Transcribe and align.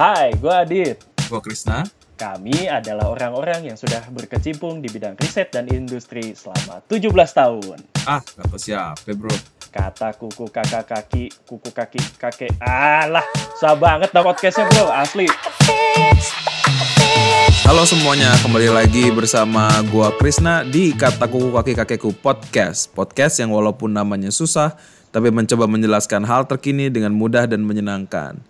Hai, 0.00 0.32
gue 0.32 0.48
Adit. 0.48 0.96
Gue 1.28 1.40
Krisna. 1.44 1.84
Kami 2.16 2.64
adalah 2.72 3.12
orang-orang 3.12 3.68
yang 3.68 3.76
sudah 3.76 4.00
berkecimpung 4.08 4.80
di 4.80 4.88
bidang 4.88 5.12
riset 5.20 5.52
dan 5.52 5.68
industri 5.68 6.32
selama 6.32 6.80
17 6.88 7.12
tahun. 7.12 7.76
Ah, 8.08 8.24
kata 8.24 8.56
siapa 8.56 9.12
bro? 9.12 9.28
Kata 9.68 10.16
kuku 10.16 10.48
kakak 10.48 10.88
kaki, 10.88 11.28
kuku 11.44 11.68
kaki 11.68 12.00
kakek. 12.16 12.48
Alah, 12.64 13.20
susah 13.52 13.76
banget 13.76 14.08
dah 14.08 14.24
podcastnya 14.24 14.64
bro, 14.72 14.88
asli. 14.88 15.28
Halo 17.68 17.84
semuanya, 17.84 18.32
kembali 18.40 18.72
lagi 18.72 19.12
bersama 19.12 19.68
gua 19.92 20.16
Krisna 20.16 20.64
di 20.64 20.96
Kata 20.96 21.28
Kuku 21.28 21.52
Kaki 21.52 21.76
Kakekku 21.76 22.16
Podcast. 22.16 22.88
Podcast 22.96 23.36
yang 23.36 23.52
walaupun 23.52 23.92
namanya 23.92 24.32
susah, 24.32 24.80
tapi 25.12 25.28
mencoba 25.28 25.68
menjelaskan 25.68 26.24
hal 26.24 26.48
terkini 26.48 26.88
dengan 26.88 27.12
mudah 27.12 27.44
dan 27.44 27.60
menyenangkan. 27.60 28.40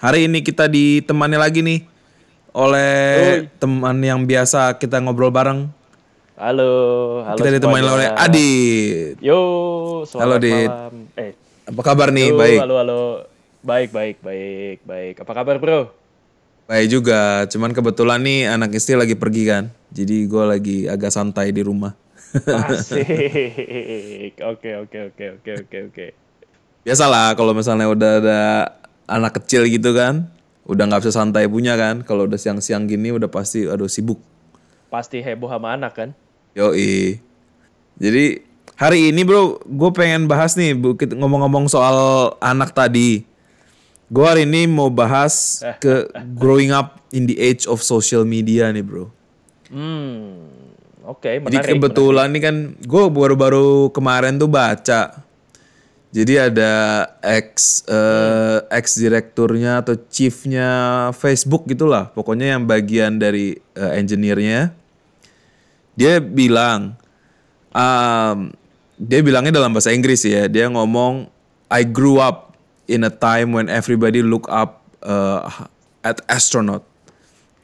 Hari 0.00 0.32
ini 0.32 0.40
kita 0.40 0.64
ditemani 0.64 1.36
lagi 1.36 1.60
nih 1.60 1.84
oleh 2.56 3.44
teman 3.60 4.00
yang 4.00 4.24
biasa 4.24 4.80
kita 4.80 4.96
ngobrol 4.96 5.28
bareng. 5.28 5.68
Halo, 6.40 6.72
halo 7.28 7.36
kita 7.36 7.60
ditemani 7.60 7.84
semuanya. 7.84 7.92
oleh 7.92 8.08
Adit. 8.16 9.14
Yo, 9.20 9.40
selamat 10.08 10.24
Halo, 10.24 10.34
Dit. 10.40 10.70
malam. 10.72 10.94
Eh, 11.12 11.30
Apa 11.68 11.80
kabar 11.84 12.08
nih? 12.08 12.32
yo, 12.32 12.40
Baik. 12.40 12.58
Halo, 12.64 12.74
halo. 12.80 13.00
Baik, 13.60 13.92
baik, 13.92 14.16
baik, 14.24 14.78
baik. 14.88 15.14
Apa 15.20 15.32
kabar 15.36 15.60
bro? 15.60 15.92
Baik 16.64 16.86
juga, 16.88 17.44
cuman 17.44 17.76
kebetulan 17.76 18.24
nih 18.24 18.48
anak 18.48 18.72
istri 18.72 18.96
lagi 18.96 19.20
pergi 19.20 19.44
kan. 19.44 19.68
Jadi 19.92 20.24
gua 20.24 20.48
lagi 20.48 20.88
agak 20.88 21.12
santai 21.12 21.52
di 21.52 21.60
rumah. 21.60 21.92
Asik. 22.32 23.04
Oke, 24.48 24.70
oke, 24.80 24.98
oke, 25.12 25.24
oke, 25.36 25.50
oke, 25.60 25.78
oke. 25.92 26.06
Biasalah 26.80 27.36
kalau 27.36 27.52
misalnya 27.52 27.84
udah 27.84 28.12
ada 28.16 28.40
anak 29.10 29.42
kecil 29.42 29.66
gitu 29.66 29.90
kan, 29.90 30.30
udah 30.70 30.86
nggak 30.86 31.02
bisa 31.02 31.18
santai 31.18 31.50
punya 31.50 31.74
kan. 31.74 32.06
Kalau 32.06 32.30
udah 32.30 32.38
siang-siang 32.38 32.86
gini 32.86 33.10
udah 33.10 33.26
pasti 33.26 33.66
aduh 33.66 33.90
sibuk. 33.90 34.22
Pasti 34.86 35.18
heboh 35.18 35.50
sama 35.50 35.74
anak 35.74 35.92
kan? 35.98 36.08
Yoi. 36.54 37.18
Jadi 37.98 38.42
hari 38.78 39.10
ini 39.10 39.26
bro, 39.26 39.58
gue 39.66 39.90
pengen 39.92 40.30
bahas 40.30 40.54
nih 40.54 40.78
ngomong-ngomong 41.18 41.66
soal 41.66 42.32
anak 42.38 42.70
tadi. 42.72 43.26
Gue 44.10 44.26
hari 44.26 44.42
ini 44.42 44.66
mau 44.66 44.90
bahas 44.90 45.62
ke 45.78 46.10
growing 46.34 46.74
up 46.74 46.98
in 47.14 47.30
the 47.30 47.38
age 47.38 47.66
of 47.70 47.78
social 47.78 48.26
media 48.26 48.66
nih 48.74 48.82
bro. 48.82 49.06
Hmm, 49.70 50.50
oke, 51.06 51.22
Jadi 51.30 51.46
menarik. 51.46 51.78
kebetulan 51.78 52.28
nih 52.34 52.42
kan 52.42 52.56
gue 52.74 53.04
baru-baru 53.06 53.94
kemarin 53.94 54.34
tuh 54.34 54.50
baca. 54.50 55.22
Jadi 56.10 56.34
ada 56.42 57.06
ex 57.22 57.86
eh, 57.86 58.58
ex 58.66 58.98
direkturnya 58.98 59.78
atau 59.78 59.94
chiefnya 60.10 60.68
Facebook 61.14 61.70
gitulah, 61.70 62.10
pokoknya 62.10 62.58
yang 62.58 62.66
bagian 62.66 63.22
dari 63.22 63.54
eh, 63.78 63.92
engineer-nya. 63.94 64.74
Dia 65.94 66.18
bilang, 66.18 66.98
um, 67.70 68.50
dia 68.98 69.22
bilangnya 69.22 69.54
dalam 69.54 69.70
bahasa 69.70 69.94
Inggris 69.94 70.26
ya. 70.26 70.50
Dia 70.50 70.66
ngomong, 70.66 71.30
I 71.70 71.86
grew 71.86 72.18
up 72.18 72.58
in 72.90 73.06
a 73.06 73.12
time 73.12 73.54
when 73.54 73.70
everybody 73.70 74.18
look 74.18 74.50
up 74.50 74.82
uh, 75.06 75.46
at 76.02 76.18
astronaut. 76.26 76.82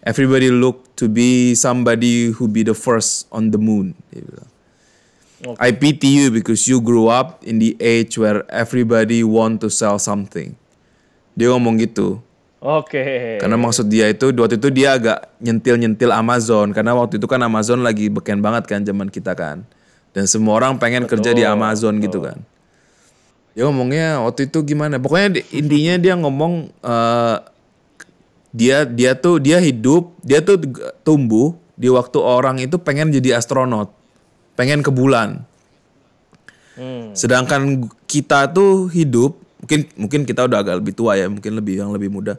Everybody 0.06 0.54
look 0.54 0.86
to 1.02 1.10
be 1.10 1.58
somebody 1.58 2.30
who 2.30 2.46
be 2.46 2.62
the 2.62 2.78
first 2.78 3.26
on 3.34 3.50
the 3.50 3.58
moon. 3.58 3.98
Dia 4.14 4.22
bilang. 4.22 4.55
I 5.60 5.68
pity 5.76 6.16
you 6.16 6.26
because 6.32 6.64
you 6.64 6.80
grew 6.80 7.12
up 7.12 7.44
in 7.44 7.60
the 7.60 7.76
age 7.76 8.16
where 8.16 8.48
everybody 8.48 9.20
want 9.20 9.60
to 9.60 9.68
sell 9.68 10.00
something. 10.00 10.56
Dia 11.36 11.52
ngomong 11.52 11.76
gitu. 11.76 12.24
Oke. 12.64 13.36
Karena 13.36 13.60
maksud 13.60 13.92
dia 13.92 14.08
itu 14.08 14.32
waktu 14.32 14.56
itu 14.56 14.72
dia 14.72 14.96
agak 14.96 15.28
nyentil-nyentil 15.44 16.08
Amazon 16.08 16.72
karena 16.72 16.96
waktu 16.96 17.20
itu 17.20 17.28
kan 17.28 17.44
Amazon 17.44 17.84
lagi 17.84 18.08
beken 18.08 18.40
banget 18.40 18.64
kan 18.64 18.80
zaman 18.80 19.12
kita 19.12 19.36
kan. 19.36 19.68
Dan 20.16 20.24
semua 20.24 20.56
orang 20.56 20.80
pengen 20.80 21.04
kerja 21.04 21.36
di 21.36 21.44
Amazon 21.44 22.00
gitu 22.00 22.24
kan. 22.24 22.40
Dia 23.52 23.68
ngomongnya 23.68 24.24
waktu 24.24 24.48
itu 24.48 24.64
gimana? 24.64 24.96
Pokoknya 24.96 25.44
intinya 25.52 25.94
dia 26.00 26.14
ngomong 26.16 26.72
eh, 26.80 27.36
dia 28.56 28.88
dia 28.88 29.12
tuh 29.12 29.36
dia 29.36 29.60
hidup, 29.60 30.16
dia 30.24 30.40
tuh 30.40 30.56
tumbuh 31.04 31.52
di 31.76 31.92
waktu 31.92 32.16
orang 32.16 32.56
itu 32.60 32.80
pengen 32.80 33.12
jadi 33.12 33.36
astronot, 33.36 33.92
pengen 34.56 34.80
ke 34.82 34.90
bulan. 34.90 35.44
Hmm. 36.76 37.12
Sedangkan 37.16 37.88
kita 38.04 38.48
tuh 38.52 38.88
hidup 38.92 39.36
mungkin 39.60 39.80
mungkin 39.96 40.20
kita 40.28 40.44
udah 40.44 40.60
agak 40.60 40.76
lebih 40.82 40.92
tua 40.96 41.16
ya, 41.16 41.28
mungkin 41.28 41.52
lebih 41.56 41.80
yang 41.84 41.92
lebih 41.92 42.10
muda. 42.12 42.36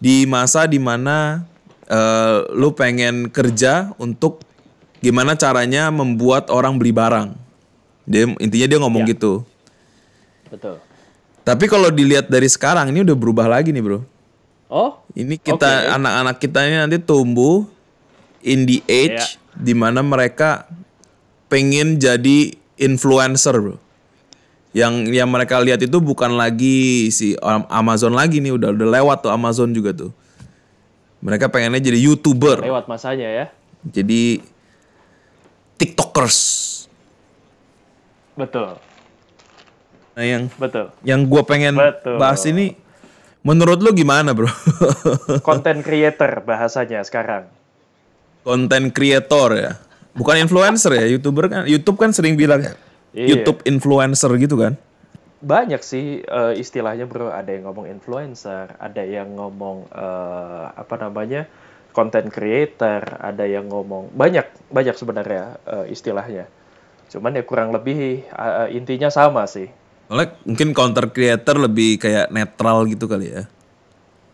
Di 0.00 0.24
masa 0.24 0.64
di 0.64 0.80
mana 0.80 1.44
eh, 1.86 2.38
lu 2.54 2.72
pengen 2.72 3.28
kerja 3.28 3.92
untuk 4.00 4.42
gimana 5.02 5.34
caranya 5.34 5.90
membuat 5.90 6.48
orang 6.48 6.78
beli 6.80 6.94
barang. 6.94 7.34
Dia 8.08 8.26
intinya 8.40 8.66
dia 8.66 8.78
ngomong 8.80 9.04
Ya. 9.06 9.12
gitu. 9.12 9.44
Betul. 10.50 10.82
Tapi 11.46 11.64
kalau 11.66 11.88
dilihat 11.88 12.28
dari 12.28 12.46
sekarang 12.50 12.90
ini 12.90 13.02
udah 13.06 13.16
berubah 13.16 13.46
lagi 13.48 13.72
nih, 13.74 13.82
Bro. 13.82 14.00
Oh, 14.70 15.02
Ini 15.18 15.34
kita 15.34 15.98
anak-anak 15.98 16.36
kita 16.38 16.62
ini 16.62 16.78
nanti 16.78 17.02
tumbuh 17.02 17.66
in 18.38 18.70
the 18.70 18.78
age 18.86 19.34
di 19.50 19.74
mana 19.74 19.98
mereka 19.98 20.62
pengen 21.50 21.98
jadi 21.98 22.54
influencer, 22.78 23.58
bro. 23.58 23.76
Yang 24.70 25.10
yang 25.10 25.26
mereka 25.26 25.58
lihat 25.58 25.82
itu 25.82 25.98
bukan 25.98 26.38
lagi 26.38 27.10
si 27.10 27.34
Am- 27.42 27.66
Amazon 27.66 28.14
lagi 28.14 28.38
nih, 28.38 28.54
udah 28.54 28.70
udah 28.70 28.88
lewat 28.88 29.26
tuh 29.26 29.34
Amazon 29.34 29.74
juga 29.74 29.90
tuh. 29.90 30.14
Mereka 31.20 31.50
pengennya 31.50 31.82
jadi 31.82 31.98
youtuber, 32.00 32.62
lewat 32.62 32.86
masanya 32.86 33.28
ya. 33.28 33.46
jadi 33.82 34.40
tiktokers. 35.76 36.38
Betul, 38.32 38.80
Nah 40.16 40.24
yang 40.24 40.48
betul. 40.56 40.88
yang 41.02 41.28
gue 41.28 41.42
pengen 41.44 41.76
Betul. 41.76 42.16
bahas 42.16 42.40
ini, 42.46 42.72
menurut 43.42 43.80
lu 43.80 43.92
gimana, 43.92 44.32
bro? 44.32 44.48
Content 45.48 45.82
creator 45.82 46.40
bahasanya 46.40 47.02
sekarang. 47.02 47.50
konten 48.40 48.88
creator 48.88 49.52
ya 49.52 49.72
bukan 50.20 50.36
influencer 50.38 50.92
ya 50.92 51.08
youtuber 51.08 51.48
kan 51.48 51.64
YouTube 51.64 51.96
kan 51.96 52.12
sering 52.12 52.36
bilang 52.36 52.60
Iya. 53.10 53.34
YouTube 53.34 53.64
influencer 53.64 54.30
gitu 54.36 54.54
kan 54.54 54.78
Banyak 55.40 55.80
sih 55.80 56.20
eh, 56.20 56.52
istilahnya 56.54 57.08
bro. 57.08 57.32
Ada 57.32 57.56
yang 57.56 57.64
ngomong 57.64 57.88
influencer, 57.88 58.76
ada 58.76 59.00
yang 59.00 59.32
ngomong 59.34 59.88
eh, 59.88 60.64
apa 60.76 60.94
namanya 60.94 61.48
content 61.90 62.28
creator, 62.28 63.00
ada 63.18 63.48
yang 63.48 63.66
ngomong 63.66 64.12
banyak 64.12 64.44
banyak 64.68 64.92
sebenarnya 64.92 65.56
eh, 65.64 65.86
istilahnya. 65.88 66.44
Cuman 67.08 67.34
ya 67.34 67.42
kurang 67.42 67.72
lebih 67.72 68.20
eh, 68.22 68.68
intinya 68.70 69.08
sama 69.08 69.48
sih. 69.48 69.66
soalnya 70.04 70.34
mungkin 70.42 70.74
counter 70.74 71.06
creator 71.08 71.56
lebih 71.56 71.96
kayak 71.96 72.28
netral 72.28 72.82
gitu 72.84 73.06
kali 73.06 73.30
ya 73.30 73.42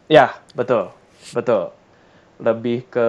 Ya 0.08 0.26
betul 0.52 0.88
betul. 1.30 1.75
Lebih 2.36 2.84
ke 2.86 3.08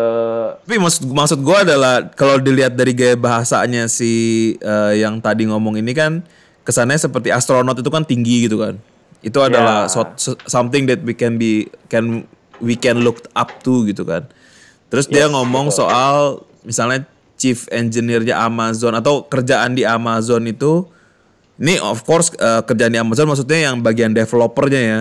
tapi 0.64 0.80
maksud 0.80 1.04
maksud 1.04 1.40
gue 1.44 1.58
adalah 1.58 2.00
kalau 2.16 2.40
dilihat 2.40 2.80
dari 2.80 2.96
gaya 2.96 3.20
bahasanya 3.20 3.92
si 3.92 4.12
eh, 4.58 5.04
yang 5.04 5.20
tadi 5.20 5.44
ngomong 5.44 5.76
ini 5.76 5.92
kan 5.92 6.24
kesannya 6.64 6.96
seperti 6.96 7.28
astronot 7.28 7.76
itu 7.76 7.92
kan 7.92 8.08
tinggi 8.08 8.48
gitu 8.48 8.60
kan. 8.60 8.80
Itu 9.20 9.44
adalah 9.44 9.88
Ya. 9.88 9.92
so- 9.92 10.16
so- 10.16 10.40
something 10.48 10.88
that 10.88 11.04
we 11.04 11.12
can 11.12 11.36
be 11.36 11.68
can 11.88 12.24
we 12.64 12.74
can 12.74 13.04
look 13.04 13.20
up 13.36 13.52
to 13.62 13.84
gitu 13.84 14.08
kan. 14.08 14.24
Terus 14.88 15.12
dia 15.12 15.28
Yes, 15.28 15.36
ngomong 15.36 15.76
soal 15.76 16.44
misalnya 16.64 17.04
chief 17.36 17.68
engineer-nya 17.68 18.40
Amazon 18.40 18.96
atau 18.96 19.28
kerjaan 19.28 19.76
di 19.76 19.84
Amazon 19.84 20.48
itu 20.48 20.88
ini 21.58 21.78
of 21.78 22.02
course 22.02 22.32
eh, 22.34 22.64
kerjaan 22.64 22.96
di 22.96 23.00
Amazon 23.00 23.28
maksudnya 23.28 23.70
yang 23.70 23.84
bagian 23.84 24.16
developernya 24.16 24.82
ya 24.82 25.00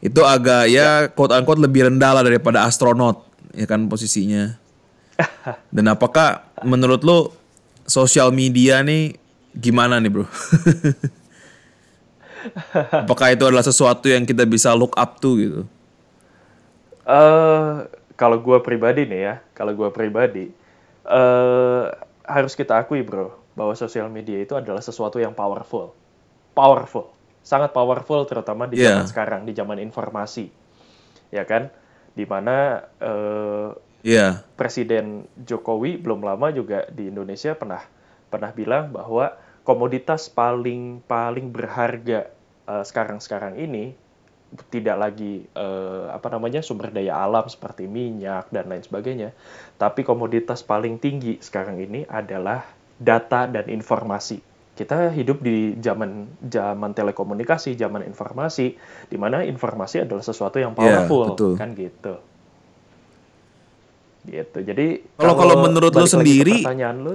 itu 0.00 0.20
agak 0.24 0.68
ya 0.72 1.12
quote 1.12 1.36
unquote 1.36 1.60
lebih 1.60 1.92
rendah 1.92 2.16
lah 2.16 2.24
daripada 2.24 2.64
astronot 2.64 3.20
ya 3.52 3.68
kan 3.68 3.86
posisinya. 3.86 4.56
Dan 5.74 5.92
apakah 5.92 6.48
menurut 6.64 7.04
lo 7.04 7.36
sosial 7.84 8.32
media 8.32 8.80
nih 8.80 9.16
gimana 9.52 10.00
nih 10.00 10.10
bro? 10.10 10.26
Apakah 13.04 13.36
itu 13.36 13.44
adalah 13.44 13.60
sesuatu 13.60 14.08
yang 14.08 14.24
kita 14.24 14.48
bisa 14.48 14.72
look 14.72 14.96
up 14.96 15.20
to 15.20 15.36
gitu? 15.36 15.60
Eh 17.04 17.74
kalau 18.16 18.40
gue 18.40 18.58
pribadi 18.64 19.04
nih 19.04 19.20
ya, 19.20 19.34
kalau 19.52 19.76
gue 19.76 19.88
pribadi 19.92 20.48
eh 21.04 21.84
harus 22.24 22.54
kita 22.54 22.80
akui 22.80 23.02
bro 23.02 23.34
bahwa 23.58 23.74
sosial 23.74 24.08
media 24.08 24.38
itu 24.40 24.56
adalah 24.56 24.80
sesuatu 24.80 25.20
yang 25.20 25.34
powerful, 25.36 25.92
powerful, 26.56 27.12
sangat 27.40 27.72
powerful 27.72 28.24
terutama 28.28 28.68
di 28.68 28.80
Iya. 28.80 28.94
zaman 28.94 29.06
sekarang, 29.08 29.40
di 29.48 29.52
zaman 29.56 29.78
informasi, 29.80 30.48
ya 31.32 31.44
kan, 31.48 31.72
di 32.14 32.24
mana 32.28 32.84
eh 33.00 33.70
Iya 34.00 34.40
Presiden 34.56 35.28
Jokowi 35.44 36.00
belum 36.00 36.24
lama 36.24 36.48
juga 36.48 36.88
di 36.88 37.12
Indonesia 37.12 37.52
pernah 37.52 37.84
pernah 38.32 38.48
bilang 38.48 38.96
bahwa 38.96 39.36
komoditas 39.60 40.32
paling 40.32 41.04
paling 41.04 41.52
berharga 41.52 42.32
eh, 42.64 42.84
sekarang-sekarang 42.84 43.60
ini 43.60 43.92
tidak 44.72 44.96
lagi 44.98 45.46
eh, 45.46 46.06
apa 46.10 46.26
namanya 46.32 46.64
sumber 46.64 46.90
daya 46.90 47.22
alam 47.22 47.46
seperti 47.46 47.86
minyak 47.86 48.50
dan 48.50 48.66
lain 48.66 48.82
sebagainya, 48.82 49.30
tapi 49.78 50.02
komoditas 50.02 50.66
paling 50.66 50.98
tinggi 50.98 51.38
sekarang 51.38 51.78
ini 51.78 52.02
adalah 52.08 52.66
data 52.98 53.46
dan 53.46 53.70
informasi. 53.70 54.42
Kita 54.80 55.12
hidup 55.12 55.44
di 55.44 55.76
zaman 55.76 56.40
zaman 56.40 56.96
telekomunikasi, 56.96 57.76
zaman 57.76 58.00
informasi, 58.00 58.72
di 59.12 59.16
mana 59.20 59.44
informasi 59.44 60.08
adalah 60.08 60.24
sesuatu 60.24 60.56
yang 60.56 60.72
Iya, 60.72 61.04
powerful, 61.04 61.36
betul. 61.36 61.52
kan 61.60 61.76
gitu. 61.76 62.14
Gitu. 64.24 64.58
Jadi 64.64 64.86
Kalau- 65.16 65.36
kalau 65.36 65.68
menurut 65.68 65.92
lu 65.92 66.04
ke 66.04 66.08
sendiri- 66.08 66.64
pertanyaan 66.64 66.96
lu, 66.96 67.14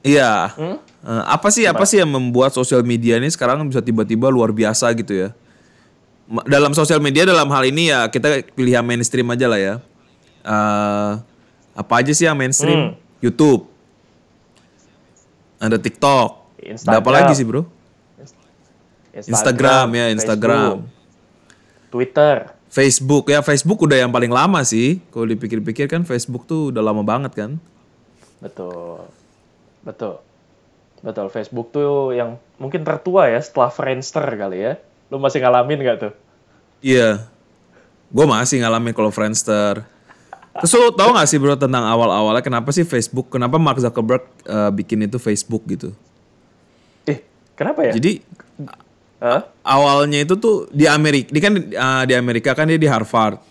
Iya. 0.00 0.52
Hmm? 0.52 0.76
Eh, 1.04 1.24
apa 1.28 1.48
sih 1.48 1.64
apa 1.64 1.84
sih 1.84 1.96
yang 1.96 2.08
membuat 2.08 2.52
sosial 2.52 2.84
media 2.84 3.16
ini 3.16 3.28
sekarang 3.28 3.64
bisa 3.68 3.80
tiba-tiba 3.80 4.28
luar 4.28 4.52
biasa 4.52 4.92
gitu 4.96 5.12
ya? 5.16 5.28
Dalam 6.44 6.72
sosial 6.72 7.00
media 7.00 7.24
dalam 7.24 7.48
hal 7.48 7.64
ini 7.64 7.88
ya 7.88 8.08
kita 8.08 8.44
pilih 8.52 8.80
yang 8.80 8.84
mainstream 8.84 9.28
aja 9.28 9.44
lah 9.48 9.60
ya. 9.60 9.74
Eh, 10.44 11.12
apa 11.72 11.92
aja 12.00 12.12
sih 12.12 12.24
yang 12.24 12.36
mainstream? 12.36 12.92
Hmm. 12.92 13.00
YouTube. 13.20 13.68
Ada 15.64 15.80
TikTok. 15.80 16.30
Ada 16.60 16.68
apa 16.68 16.76
Instagram. 16.76 17.12
lagi 17.12 17.32
sih, 17.32 17.46
Bro? 17.48 17.62
Instagram 19.14 19.86
ya, 19.94 20.06
Instagram. 20.12 20.84
Facebook, 20.84 21.88
Twitter. 21.88 22.36
Facebook 22.74 23.24
ya, 23.30 23.40
Facebook 23.40 23.78
udah 23.86 23.96
yang 24.02 24.10
paling 24.10 24.28
lama 24.28 24.60
sih. 24.66 24.98
Kalau 25.14 25.30
dipikir-pikir 25.30 25.86
kan 25.86 26.02
Facebook 26.02 26.44
tuh 26.44 26.74
udah 26.74 26.82
lama 26.82 27.06
banget 27.06 27.32
kan. 27.32 27.50
Betul. 28.42 29.06
Betul. 29.86 30.18
Betul. 31.00 31.26
Facebook 31.30 31.70
tuh 31.70 32.10
yang 32.12 32.42
mungkin 32.58 32.82
tertua 32.82 33.30
ya 33.30 33.38
setelah 33.38 33.70
Friendster 33.70 34.26
kali 34.26 34.58
ya. 34.58 34.74
Lu 35.08 35.22
masih 35.22 35.40
ngalamin 35.40 35.78
nggak 35.80 35.98
tuh? 36.02 36.12
Iya. 36.82 37.30
Gue 38.10 38.26
masih 38.26 38.66
ngalamin 38.66 38.92
kalau 38.92 39.14
Friendster. 39.14 39.86
Terus 40.54 40.72
lu 40.78 40.94
tau 40.94 41.10
gak 41.10 41.26
sih 41.26 41.42
bro 41.42 41.58
tentang 41.58 41.82
awal-awalnya 41.82 42.38
kenapa 42.38 42.70
sih 42.70 42.86
Facebook, 42.86 43.26
kenapa 43.26 43.58
Mark 43.58 43.82
Zuckerberg 43.82 44.22
eh, 44.46 44.70
bikin 44.70 45.02
itu 45.02 45.18
Facebook 45.18 45.66
gitu? 45.66 45.90
Eh, 47.04 47.18
kenapa 47.58 47.82
ya? 47.90 47.92
Jadi 47.98 48.22
Hah? 49.18 49.50
awalnya 49.66 50.22
itu 50.22 50.38
tuh 50.38 50.70
di 50.70 50.86
Amerika, 50.86 51.34
dia 51.34 51.42
kan 51.42 51.54
eh, 51.58 52.02
di 52.06 52.14
Amerika 52.14 52.54
kan 52.54 52.70
dia 52.70 52.78
di 52.78 52.86
Harvard. 52.86 53.42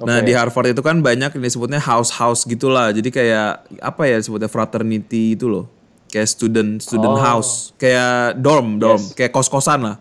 Nah 0.00 0.18
Oke. 0.18 0.26
di 0.26 0.32
Harvard 0.32 0.72
itu 0.72 0.80
kan 0.82 0.98
banyak 0.98 1.30
yang 1.36 1.44
disebutnya 1.44 1.78
house-house 1.78 2.48
gitulah. 2.48 2.88
Jadi 2.90 3.12
kayak 3.12 3.68
apa 3.78 4.02
ya 4.08 4.16
disebutnya 4.18 4.48
fraternity 4.48 5.36
itu 5.36 5.46
loh. 5.46 5.68
Kayak 6.10 6.26
student 6.26 6.80
student 6.82 7.14
Oh. 7.14 7.20
house, 7.20 7.70
kayak 7.78 8.40
dorm 8.40 8.80
dorm, 8.80 8.98
kayak 9.14 9.30
kos-kosan 9.30 9.84
lah. 9.84 9.96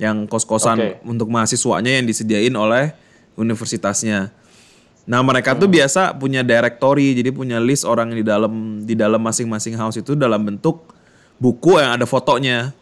Yang 0.00 0.26
kos-kosan 0.26 0.76
Oke. 0.80 0.90
untuk 1.06 1.28
mahasiswanya 1.30 2.00
yang 2.00 2.08
disediain 2.08 2.50
oleh 2.56 2.90
universitasnya. 3.38 4.32
Nah 5.04 5.20
mereka 5.20 5.52
tuh 5.52 5.68
biasa 5.68 6.16
punya 6.16 6.40
directory, 6.40 7.12
jadi 7.12 7.28
punya 7.28 7.60
list 7.60 7.84
orang 7.84 8.12
yang 8.12 8.18
di 8.24 8.26
dalam 8.26 8.52
di 8.88 8.94
dalam 8.96 9.20
masing-masing 9.20 9.76
house 9.76 10.00
itu 10.00 10.16
dalam 10.16 10.40
bentuk 10.40 10.88
buku 11.36 11.76
yang 11.76 12.00
ada 12.00 12.08
fotonya. 12.08 12.72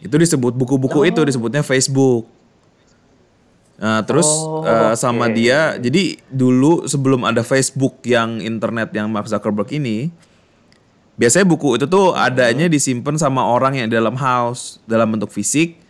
Itu 0.00 0.16
disebut 0.16 0.56
buku-buku 0.56 1.06
itu 1.06 1.20
disebutnya 1.22 1.60
Facebook. 1.60 2.26
Nah, 3.82 4.00
terus 4.06 4.26
Oh, 4.26 4.62
eh, 4.62 4.94
sama 4.94 5.26
dia, 5.26 5.74
jadi 5.74 6.14
dulu 6.30 6.86
sebelum 6.86 7.26
ada 7.26 7.42
Facebook 7.42 7.98
yang 8.06 8.38
internet 8.38 8.94
yang 8.94 9.10
Mark 9.10 9.26
Zuckerberg 9.26 9.66
ini, 9.74 10.14
biasanya 11.18 11.46
buku 11.50 11.76
itu 11.76 11.90
tuh 11.90 12.14
adanya 12.14 12.70
disimpan 12.70 13.18
sama 13.18 13.42
orang 13.42 13.82
yang 13.82 13.86
di 13.90 13.98
dalam 13.98 14.14
house 14.14 14.78
dalam 14.86 15.10
bentuk 15.10 15.34
fisik 15.34 15.82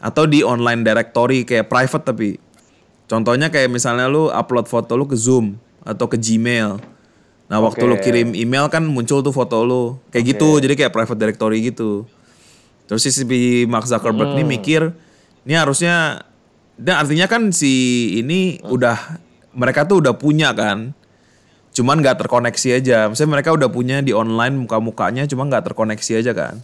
atau 0.00 0.24
di 0.24 0.40
online 0.40 0.80
directory 0.84 1.44
kayak 1.44 1.68
private 1.68 2.04
tapi. 2.04 2.43
Contohnya 3.14 3.46
kayak 3.46 3.70
misalnya 3.70 4.10
lu 4.10 4.26
upload 4.26 4.66
foto 4.66 4.98
lu 4.98 5.06
ke 5.06 5.14
Zoom 5.14 5.54
atau 5.86 6.10
ke 6.10 6.18
Gmail. 6.18 6.82
Nah, 7.46 7.62
waktu 7.62 7.86
lu 7.86 7.94
kirim 8.02 8.34
email 8.34 8.66
kan 8.66 8.82
muncul 8.82 9.22
tuh 9.22 9.30
foto 9.30 9.62
lu. 9.62 10.02
Kayak 10.10 10.34
gitu, 10.34 10.58
jadi 10.58 10.74
kayak 10.74 10.90
private 10.90 11.14
directory 11.22 11.62
gitu. 11.70 12.10
Terus 12.90 13.06
si 13.06 13.14
si 13.14 13.22
Mark 13.70 13.86
Zuckerberg 13.86 14.34
Hmm. 14.34 14.42
ini 14.42 14.58
mikir, 14.58 14.90
ini 15.46 15.54
harusnya 15.54 16.26
dan 16.74 17.06
artinya 17.06 17.30
kan 17.30 17.54
si 17.54 17.70
ini 18.18 18.58
udah 18.66 19.22
mereka 19.54 19.86
tuh 19.86 20.02
udah 20.02 20.18
punya 20.18 20.50
kan. 20.50 20.90
Cuman 21.70 22.02
nggak 22.02 22.26
terkoneksi 22.26 22.82
aja. 22.82 23.06
Maksudnya 23.06 23.30
mereka 23.30 23.54
udah 23.54 23.70
punya 23.70 24.02
di 24.02 24.10
online 24.10 24.66
muka-mukanya 24.66 25.22
cuma 25.30 25.46
nggak 25.46 25.70
terkoneksi 25.70 26.18
aja 26.18 26.34
kan. 26.34 26.58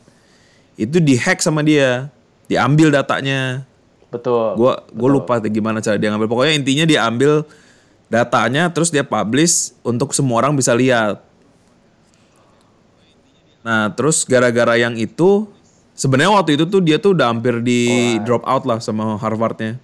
Itu 0.75 0.99
dihack 0.99 1.38
sama 1.38 1.62
dia. 1.62 2.11
Diambil 2.50 2.91
datanya. 2.91 3.69
Betul. 4.10 4.58
Gua 4.58 4.82
gue 4.90 5.08
lupa 5.10 5.38
gimana 5.40 5.78
cara 5.78 5.96
dia 5.96 6.10
ngambil. 6.10 6.28
Pokoknya 6.28 6.54
intinya 6.58 6.84
dia 6.84 7.06
ambil 7.06 7.46
datanya 8.10 8.66
terus 8.74 8.90
dia 8.90 9.06
publish 9.06 9.70
untuk 9.86 10.10
semua 10.10 10.42
orang 10.42 10.58
bisa 10.58 10.74
lihat. 10.74 11.22
Nah, 13.62 13.92
terus 13.94 14.26
gara-gara 14.26 14.74
yang 14.74 14.98
itu 14.98 15.46
sebenarnya 15.94 16.32
waktu 16.34 16.58
itu 16.58 16.64
tuh 16.66 16.80
dia 16.82 16.96
tuh 16.98 17.14
udah 17.14 17.30
hampir 17.30 17.62
di 17.62 18.16
drop 18.26 18.42
out 18.44 18.66
lah 18.66 18.82
sama 18.82 19.14
Harvardnya. 19.20 19.78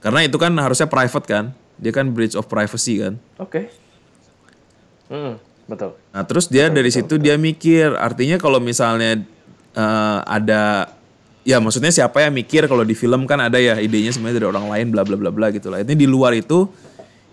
Karena 0.00 0.24
itu 0.24 0.36
kan 0.38 0.54
harusnya 0.56 0.86
private 0.88 1.26
kan. 1.26 1.44
Dia 1.80 1.92
kan 1.92 2.12
breach 2.12 2.36
of 2.36 2.46
privacy 2.46 3.00
kan. 3.00 3.16
Oke. 3.40 3.72
Hmm, 5.10 5.40
betul. 5.66 5.96
Nah, 6.12 6.22
terus 6.28 6.46
dia 6.46 6.68
dari 6.70 6.92
situ 6.92 7.16
dia 7.16 7.34
mikir, 7.40 7.96
artinya 7.98 8.36
kalau 8.36 8.60
misalnya 8.62 9.24
eh, 9.74 10.18
ada 10.22 10.92
ya 11.46 11.56
maksudnya 11.58 11.88
siapa 11.88 12.20
yang 12.20 12.32
mikir 12.36 12.68
kalau 12.68 12.84
di 12.84 12.92
film 12.92 13.24
kan 13.24 13.40
ada 13.40 13.56
ya 13.56 13.80
idenya 13.80 14.12
sebenarnya 14.12 14.42
dari 14.42 14.48
orang 14.48 14.66
lain 14.68 14.86
bla 14.92 15.02
bla 15.04 15.16
bla 15.16 15.30
bla 15.32 15.46
gitu 15.52 15.72
lah. 15.72 15.80
Ini 15.80 15.94
di 15.96 16.06
luar 16.08 16.36
itu 16.36 16.68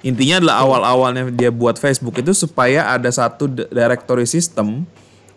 intinya 0.06 0.40
adalah 0.40 0.56
awal-awalnya 0.64 1.24
dia 1.34 1.50
buat 1.50 1.76
Facebook 1.82 2.22
itu 2.22 2.32
supaya 2.32 2.94
ada 2.94 3.10
satu 3.10 3.50
directory 3.50 4.30
system 4.30 4.86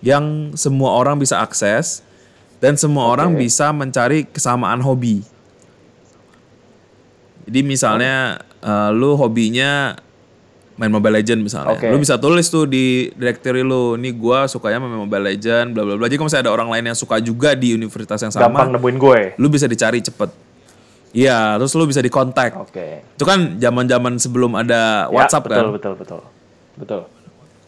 yang 0.04 0.54
semua 0.56 0.96
orang 0.96 1.16
bisa 1.16 1.40
akses 1.40 2.04
dan 2.60 2.76
semua 2.76 3.08
orang 3.08 3.32
bisa 3.34 3.72
mencari 3.72 4.28
kesamaan 4.28 4.84
hobi. 4.84 5.24
Jadi 7.48 7.60
misalnya 7.64 8.44
eh, 8.62 8.90
lu 8.92 9.16
hobinya 9.16 9.96
main 10.80 10.88
Mobile 10.88 11.20
Legend 11.20 11.44
misalnya. 11.44 11.76
Oke. 11.76 11.92
Lu 11.92 12.00
bisa 12.00 12.16
tulis 12.16 12.48
tuh 12.48 12.64
di 12.64 13.12
directory 13.12 13.60
lu, 13.60 14.00
nih 14.00 14.16
gua 14.16 14.48
sukanya 14.48 14.80
main 14.80 14.96
Mobile 14.96 15.28
Legend, 15.36 15.76
bla 15.76 15.84
bla 15.84 15.94
bla. 16.00 16.08
Jadi 16.08 16.16
kalau 16.16 16.28
misalnya 16.32 16.44
ada 16.48 16.52
orang 16.56 16.68
lain 16.72 16.84
yang 16.88 16.96
suka 16.96 17.20
juga 17.20 17.52
di 17.52 17.76
universitas 17.76 18.16
yang 18.24 18.32
sama, 18.32 18.48
Gampang 18.48 18.80
nemuin 18.80 18.96
gue. 18.96 19.20
lu 19.36 19.52
bisa 19.52 19.68
dicari 19.68 20.00
cepet. 20.00 20.32
Iya, 21.12 21.60
terus 21.60 21.76
lu 21.76 21.84
bisa 21.84 22.00
dikontak. 22.00 22.56
Oke. 22.56 23.04
Itu 23.12 23.28
kan 23.28 23.60
zaman-zaman 23.60 24.16
sebelum 24.16 24.56
ada 24.56 25.04
Ya, 25.04 25.12
WhatsApp 25.12 25.44
betul, 25.44 25.58
kan. 25.58 25.64
Betul, 25.76 25.92
betul, 26.00 26.20
betul. 26.80 27.00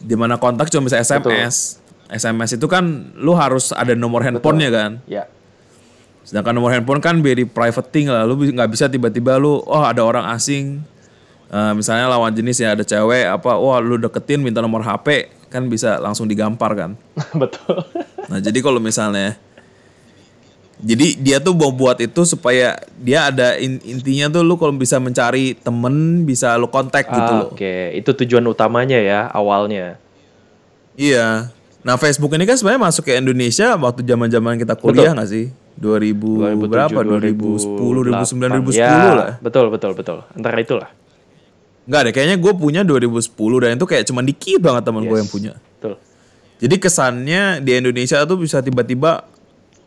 Di 0.01 0.15
mana 0.17 0.41
kontak 0.41 0.73
cuma 0.73 0.89
bisa 0.89 0.97
SMS. 0.97 1.77
SMS 2.09 2.55
itu 2.57 2.65
kan 2.65 3.13
lu 3.19 3.37
harus 3.37 3.69
ada 3.75 3.93
nomor 3.93 4.25
handphonenya 4.25 4.69
kan. 4.73 4.91
Ya. 5.05 5.29
Sedangkan 6.23 6.55
nomor 6.55 6.71
handphone 6.71 7.03
kan 7.03 7.19
very 7.19 7.43
private 7.43 7.91
thing 7.91 8.07
lah. 8.07 8.23
Lu 8.23 8.39
nggak 8.39 8.69
bisa 8.71 8.87
tiba-tiba 8.87 9.35
lu, 9.35 9.59
oh 9.59 9.83
ada 9.83 10.01
orang 10.07 10.23
asing, 10.31 10.79
eh, 11.53 11.73
misalnya 11.73 12.09
lawan 12.09 12.33
jenis 12.33 12.57
ya 12.57 12.73
ada 12.73 12.81
cewek 12.81 13.29
apa, 13.29 13.53
wah 13.53 13.77
lu 13.77 13.95
deketin 13.95 14.41
minta 14.41 14.57
nomor 14.57 14.81
HP, 14.81 15.29
kan 15.47 15.69
bisa 15.69 16.01
langsung 16.01 16.25
digampar 16.25 16.73
kan. 16.73 16.91
betul. 17.41 17.85
Nah 18.25 18.41
jadi 18.41 18.57
kalau 18.57 18.81
misalnya, 18.81 19.37
jadi 20.81 21.15
dia 21.15 21.37
tuh 21.37 21.53
mau 21.53 21.71
buat 21.71 21.95
itu 21.97 22.25
supaya 22.25 22.75
dia 22.97 23.29
ada 23.29 23.55
in- 23.55 23.79
intinya 23.79 24.27
tuh 24.29 24.41
lu 24.41 24.57
kalau 24.57 24.73
bisa 24.73 24.97
mencari 24.97 25.55
temen 25.55 26.25
bisa 26.25 26.57
lu 26.57 26.67
kontak 26.67 27.07
gitu 27.07 27.21
Ah, 27.31 27.39
loh. 27.45 27.49
Oke, 27.53 27.93
itu 27.93 28.09
tujuan 28.11 28.43
utamanya 28.43 28.97
ya 28.97 29.29
awalnya. 29.29 29.95
Iya. 30.93 31.53
Nah 31.83 31.95
Facebook 31.95 32.31
ini 32.33 32.43
kan 32.43 32.55
sebenarnya 32.55 32.81
masuk 32.81 33.03
ke 33.05 33.15
Indonesia 33.15 33.75
waktu 33.75 34.03
zaman-zaman 34.03 34.55
kita 34.55 34.73
kuliah 34.75 35.11
nggak 35.11 35.29
sih? 35.29 35.45
2000 35.73 36.69
berapa? 36.69 36.99
2010, 37.01 38.13
2009, 38.13 38.71
2010 38.71 38.77
ya, 38.77 39.11
lah. 39.11 39.31
Betul, 39.41 39.67
betul, 39.67 39.91
betul. 39.97 40.17
Antara 40.31 40.57
itulah. 40.59 40.89
Nggak 41.83 42.01
deh, 42.07 42.13
kayaknya 42.15 42.37
gue 42.39 42.53
punya 42.55 42.81
2010 42.81 43.27
dan 43.59 43.75
itu 43.75 43.85
kayak 43.85 44.03
cuma 44.07 44.23
dikit 44.23 44.59
banget 44.59 44.83
teman 44.87 45.03
gue 45.03 45.17
yang 45.19 45.27
punya. 45.27 45.53
Betul. 45.79 45.99
Jadi 46.63 46.75
kesannya 46.79 47.59
di 47.59 47.71
Indonesia 47.75 48.23
tuh 48.23 48.39
bisa 48.39 48.63
tiba-tiba 48.63 49.27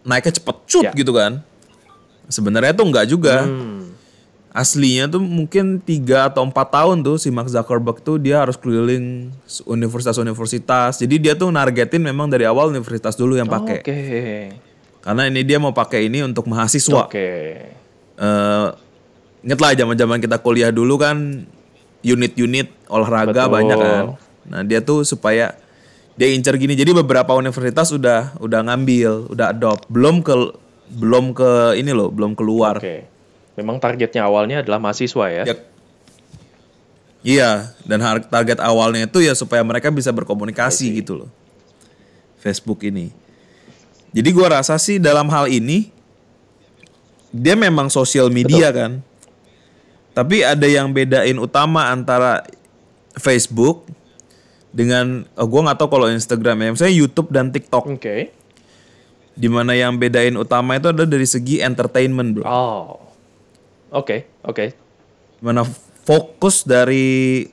naiknya 0.04 0.36
cepet 0.36 0.56
cut 0.68 0.84
Ya. 0.84 0.92
gitu 0.92 1.16
kan. 1.16 1.40
Sebenarnya 2.28 2.76
tuh 2.76 2.84
nggak 2.84 3.06
juga. 3.08 3.48
Hmm. 3.48 3.96
Aslinya 4.52 5.04
tuh 5.04 5.20
mungkin 5.20 5.80
3 5.80 6.32
atau 6.32 6.40
4 6.40 6.52
tahun 6.52 6.96
tuh 7.04 7.16
si 7.16 7.28
Mark 7.28 7.48
Zuckerberg 7.48 8.00
tuh 8.00 8.16
dia 8.16 8.40
harus 8.40 8.56
keliling 8.56 9.28
universitas-universitas. 9.64 10.96
Jadi 10.96 11.16
dia 11.20 11.32
tuh 11.32 11.48
nargetin 11.48 12.00
memang 12.00 12.28
dari 12.28 12.44
awal 12.44 12.72
universitas 12.72 13.16
dulu 13.16 13.36
yang 13.36 13.48
pakai. 13.48 13.80
Oke. 13.84 13.98
Karena 15.00 15.28
ini 15.28 15.44
dia 15.44 15.56
mau 15.56 15.72
pakai 15.72 16.08
ini 16.08 16.24
untuk 16.24 16.48
mahasiswa. 16.48 17.04
Oke. 17.04 17.28
Eh, 18.16 18.66
inget 19.44 19.60
lah 19.60 19.72
zaman-zaman 19.76 20.18
kita 20.18 20.40
kuliah 20.40 20.72
dulu 20.72 20.96
kan 20.96 21.44
unit-unit 22.06 22.70
olahraga 22.86 23.50
Betul. 23.50 23.54
banyak 23.58 23.78
kan. 23.78 24.04
Nah 24.46 24.60
dia 24.62 24.78
tuh 24.78 25.02
supaya 25.02 25.58
dia 26.14 26.28
incer 26.32 26.54
gini. 26.56 26.78
Jadi 26.78 26.94
beberapa 26.94 27.34
universitas 27.34 27.90
udah 27.90 28.38
udah 28.38 28.60
ngambil, 28.70 29.34
udah 29.34 29.50
adopt. 29.50 29.90
Belum 29.90 30.22
ke 30.22 30.34
belum 30.86 31.34
ke 31.34 31.74
ini 31.76 31.90
loh, 31.90 32.14
belum 32.14 32.38
keluar. 32.38 32.78
Oke. 32.78 33.04
Memang 33.58 33.82
targetnya 33.82 34.28
awalnya 34.28 34.62
adalah 34.62 34.78
mahasiswa 34.78 35.26
ya. 35.32 35.44
Ya. 35.48 35.56
Iya, 37.26 37.50
dan 37.82 37.98
target 38.30 38.62
awalnya 38.62 39.10
itu 39.10 39.18
ya 39.18 39.34
supaya 39.34 39.58
mereka 39.66 39.90
bisa 39.90 40.14
berkomunikasi 40.14 41.02
gitu 41.02 41.26
loh. 41.26 41.30
Facebook 42.38 42.86
ini. 42.86 43.10
Jadi 44.14 44.28
gua 44.30 44.62
rasa 44.62 44.78
sih 44.78 45.02
dalam 45.02 45.26
hal 45.26 45.50
ini 45.50 45.90
dia 47.34 47.58
memang 47.58 47.90
sosial 47.90 48.30
media 48.30 48.70
kan. 48.70 49.02
Tapi 50.16 50.40
ada 50.40 50.64
yang 50.64 50.96
bedain 50.96 51.36
utama 51.36 51.92
antara 51.92 52.40
Facebook 53.20 53.84
dengan 54.72 55.28
oh, 55.36 55.44
gua 55.44 55.68
nggak 55.68 55.76
tahu 55.76 55.88
kalau 55.92 56.08
Instagram 56.08 56.56
ya, 56.64 56.68
misalnya 56.72 56.96
YouTube 56.96 57.28
dan 57.28 57.52
TikTok. 57.52 57.84
Oke. 57.84 58.32
Di 59.36 59.48
mana 59.52 59.76
yang 59.76 60.00
bedain 60.00 60.32
utama 60.40 60.80
itu 60.80 60.88
adalah 60.88 61.04
dari 61.04 61.28
segi 61.28 61.60
entertainment, 61.60 62.32
bro. 62.32 62.44
Oh. 62.48 62.96
Oke, 63.92 64.24
oke. 64.40 64.72
Mana 65.44 65.68
fokus 66.08 66.64
dari 66.64 67.44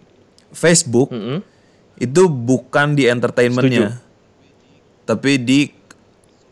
Facebook 0.55 1.11
Mm-mm. 1.11 1.43
itu 1.99 2.21
bukan 2.31 2.95
di 2.95 3.11
entertainmentnya, 3.11 3.99
tapi 5.03 5.35
di 5.35 5.67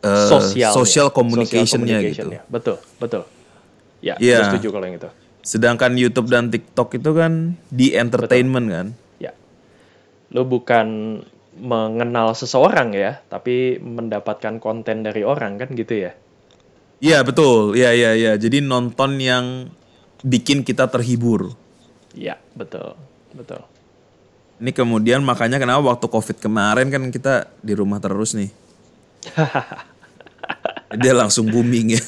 eh, 0.04 0.28
Sosial. 0.28 0.76
social 0.76 1.08
communication-nya 1.08 2.04
gitu. 2.04 2.28
Betul, 2.52 2.76
betul. 3.00 3.24
Ya, 4.04 4.20
gue 4.20 4.44
setuju 4.52 4.68
kalau 4.76 4.84
yang 4.84 5.00
itu. 5.00 5.08
Sedangkan 5.42 5.98
YouTube 5.98 6.30
dan 6.30 6.48
TikTok 6.48 7.02
itu 7.02 7.10
kan 7.12 7.58
di 7.68 7.98
entertainment 7.98 8.66
kan. 8.70 8.86
Ya. 9.18 9.34
Lo 10.30 10.46
bukan 10.46 11.18
mengenal 11.58 12.32
seseorang 12.32 12.94
ya, 12.96 13.20
tapi 13.28 13.76
mendapatkan 13.82 14.62
konten 14.62 15.04
dari 15.04 15.26
orang 15.26 15.60
kan 15.60 15.68
gitu 15.74 16.08
ya. 16.08 16.12
Iya 17.02 17.26
betul, 17.26 17.74
iya 17.74 17.90
iya 17.90 18.14
iya. 18.14 18.32
Jadi 18.38 18.62
nonton 18.62 19.18
yang 19.18 19.66
bikin 20.22 20.62
kita 20.62 20.86
terhibur. 20.86 21.52
Iya, 22.14 22.38
betul. 22.54 22.94
Betul. 23.34 23.66
Ini 24.62 24.70
kemudian 24.70 25.26
makanya 25.26 25.58
kenapa 25.58 25.82
waktu 25.82 26.06
COVID 26.06 26.38
kemarin 26.38 26.86
kan 26.86 27.10
kita 27.10 27.50
di 27.58 27.74
rumah 27.74 27.98
terus 27.98 28.38
nih. 28.38 28.50
Dia 31.02 31.14
langsung 31.18 31.50
booming 31.50 31.98
ya. 31.98 32.02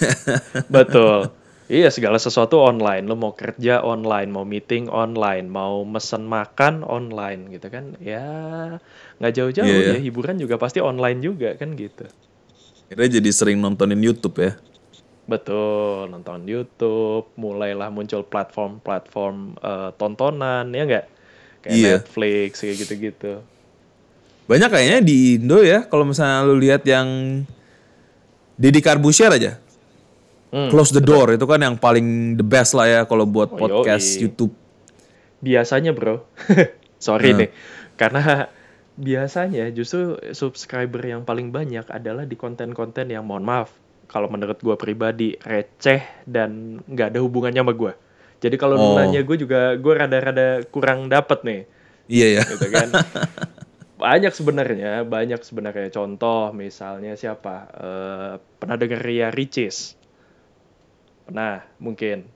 Betul. 0.70 1.34
Iya 1.64 1.88
segala 1.88 2.21
sesuatu 2.21 2.61
online. 2.61 3.09
Lo 3.09 3.16
mau 3.16 3.33
kerja 3.33 3.80
online, 3.80 4.28
mau 4.28 4.44
meeting 4.44 4.92
online, 4.92 5.49
mau 5.49 5.80
mesen 5.88 6.28
makan 6.28 6.85
online 6.85 7.49
gitu 7.56 7.73
kan. 7.73 7.97
Ya 8.04 8.25
nggak 9.16 9.33
jauh-jauh 9.33 9.64
Iya, 9.64 9.97
ya. 9.97 10.00
Hiburan 10.00 10.37
juga 10.37 10.61
pasti 10.61 10.85
online 10.85 11.25
juga 11.25 11.56
kan 11.56 11.73
gitu. 11.73 12.04
Akhirnya 12.92 13.16
jadi 13.16 13.30
sering 13.33 13.64
nontonin 13.64 13.97
YouTube 14.04 14.37
ya. 14.44 14.52
Betul. 15.25 16.12
Nonton 16.12 16.44
YouTube, 16.44 17.33
mulailah 17.40 17.88
muncul 17.88 18.28
platform-platform 18.28 19.37
eh, 19.56 19.90
tontonan 19.97 20.68
ya 20.68 20.85
nggak? 20.85 21.06
Kayak 21.64 21.76
Iya. 21.80 21.92
Netflix 21.97 22.50
kayak 22.61 22.76
gitu-gitu. 22.85 23.33
Banyak 24.44 24.68
kayaknya 24.68 25.00
di 25.00 25.40
Indo 25.40 25.64
ya, 25.64 25.88
kalau 25.88 26.04
misalnya 26.04 26.44
lu 26.44 26.61
lihat 26.61 26.85
yang 26.85 27.40
Deddy 28.61 28.85
Corbuzier 28.85 29.33
aja. 29.33 29.63
Hmm, 30.54 30.70
Close 30.70 30.90
the 30.90 31.02
door 31.02 31.34
itu 31.34 31.42
kan 31.44 31.58
yang 31.58 31.75
paling 31.75 32.06
the 32.34 32.46
best 32.46 32.73
lah 32.73 32.87
ya 32.87 33.00
kalau 33.04 33.26
buat 33.26 33.50
Oh, 33.50 33.58
podcast 33.58 34.06
yoi. 34.14 34.23
YouTube. 34.25 34.54
biasanya 35.40 35.90
bro 35.90 36.23
sorry 36.96 37.34
Hmm. 37.34 37.38
nih 37.42 37.50
karena 37.94 38.46
biasanya 38.94 39.68
justru 39.68 40.00
subscriber 40.30 41.02
yang 41.02 41.23
paling 41.23 41.50
banyak 41.50 41.84
adalah 41.87 42.23
di 42.23 42.32
konten-konten 42.34 43.11
yang 43.11 43.23
mohon 43.23 43.42
maaf 43.42 43.75
kalau 44.06 44.26
menurut 44.26 44.56
gue 44.56 44.73
pribadi 44.75 45.34
receh 45.37 46.00
dan 46.25 46.78
nggak 46.80 47.11
ada 47.11 47.18
hubungannya 47.18 47.61
sama 47.61 47.75
gue 47.75 47.92
jadi 48.38 48.54
kalau 48.54 48.76
Oh. 48.76 48.94
nanya 48.94 49.20
gue 49.20 49.37
juga 49.37 49.75
gue 49.75 49.92
rada-rada 49.92 50.62
kurang 50.64 51.08
dapet 51.08 51.42
nih 51.42 51.61
Iya 52.06 52.26
ya. 52.30 52.42
gitu 52.46 52.66
kan 52.68 52.88
banyak 53.96 54.30
sebenarnya 54.30 55.02
banyak 55.02 55.40
sebenarnya 55.40 55.90
contoh 55.90 56.52
misalnya 56.52 57.14
siapa 57.14 57.54
Eh, 57.68 58.32
pernah 58.54 58.76
dengar 58.76 59.00
Ria 59.00 59.28
Ricis 59.28 59.99
pernah 61.24 61.64
mungkin 61.78 62.28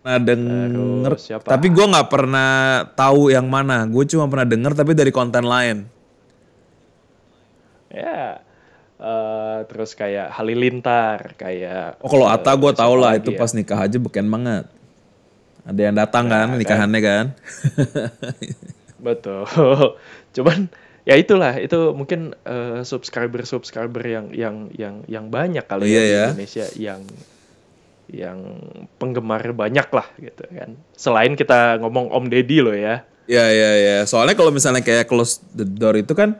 Pernah 0.00 0.16
denger, 0.16 0.70
Terus 1.04 1.20
siapa? 1.20 1.44
tapi 1.44 1.68
gua 1.68 1.84
nggak 1.92 2.08
pernah 2.08 2.50
tahu 2.96 3.28
yang 3.28 3.44
mana. 3.44 3.84
Gue 3.84 4.08
cuma 4.08 4.24
pernah 4.26 4.48
denger 4.48 4.72
tapi 4.72 4.96
dari 4.96 5.12
konten 5.12 5.44
lain. 5.44 5.84
Ya, 7.90 8.40
eh, 8.96 9.58
terus 9.66 9.92
kayak 9.92 10.30
Halilintar, 10.30 11.34
kayak 11.34 11.98
Oh 12.00 12.08
kalau 12.08 12.30
eh, 12.30 12.32
Ata 12.32 12.54
gue 12.54 12.72
tau 12.72 12.94
lah 12.94 13.18
itu 13.18 13.34
ya? 13.34 13.36
pas 13.36 13.50
nikah 13.50 13.76
aja 13.76 13.98
beken 13.98 14.30
banget. 14.30 14.64
Ada 15.66 15.80
yang 15.90 15.96
datang 15.98 16.24
Nah, 16.24 16.32
kan 16.32 16.48
nikahannya 16.56 17.00
kan. 17.02 17.24
Betul. 19.06 19.44
Cuman 20.36 20.70
ya 21.02 21.14
itulah 21.16 21.58
itu 21.58 21.92
mungkin 21.92 22.32
eh, 22.44 22.80
subscriber-subscriber 22.86 24.02
yang 24.04 24.26
yang 24.32 24.56
yang 24.72 24.94
yang 25.04 25.26
banyak 25.28 25.64
kali 25.66 25.90
Iya 25.90 26.00
ya 26.00 26.00
di 26.00 26.08
ya. 26.08 26.24
Indonesia 26.30 26.66
yang 26.78 27.00
yang 28.10 28.38
penggemar 28.98 29.54
banyak 29.54 29.88
lah 29.90 30.06
gitu 30.18 30.44
kan. 30.50 30.74
Selain 30.94 31.32
kita 31.34 31.78
ngomong 31.78 32.10
Om 32.10 32.26
Deddy 32.26 32.58
loh 32.60 32.74
ya. 32.74 33.06
Iya 33.30 33.46
iya 33.50 33.70
iya. 33.78 33.96
Soalnya 34.04 34.34
kalau 34.34 34.50
misalnya 34.50 34.82
kayak 34.82 35.06
close 35.06 35.38
the 35.54 35.62
door 35.62 35.94
itu 35.94 36.12
kan 36.18 36.38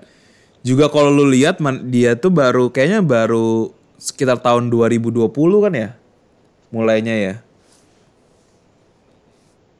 juga 0.61 0.91
kalau 0.91 1.09
lu 1.15 1.31
lihat 1.31 1.63
man- 1.63 1.89
dia 1.89 2.19
tuh 2.19 2.35
baru 2.35 2.69
kayaknya 2.69 3.01
baru 3.01 3.71
sekitar 3.97 4.43
tahun 4.43 4.69
2020 4.69 5.31
kan 5.63 5.73
ya. 5.73 5.91
Mulainya 6.75 7.15
ya. 7.17 7.35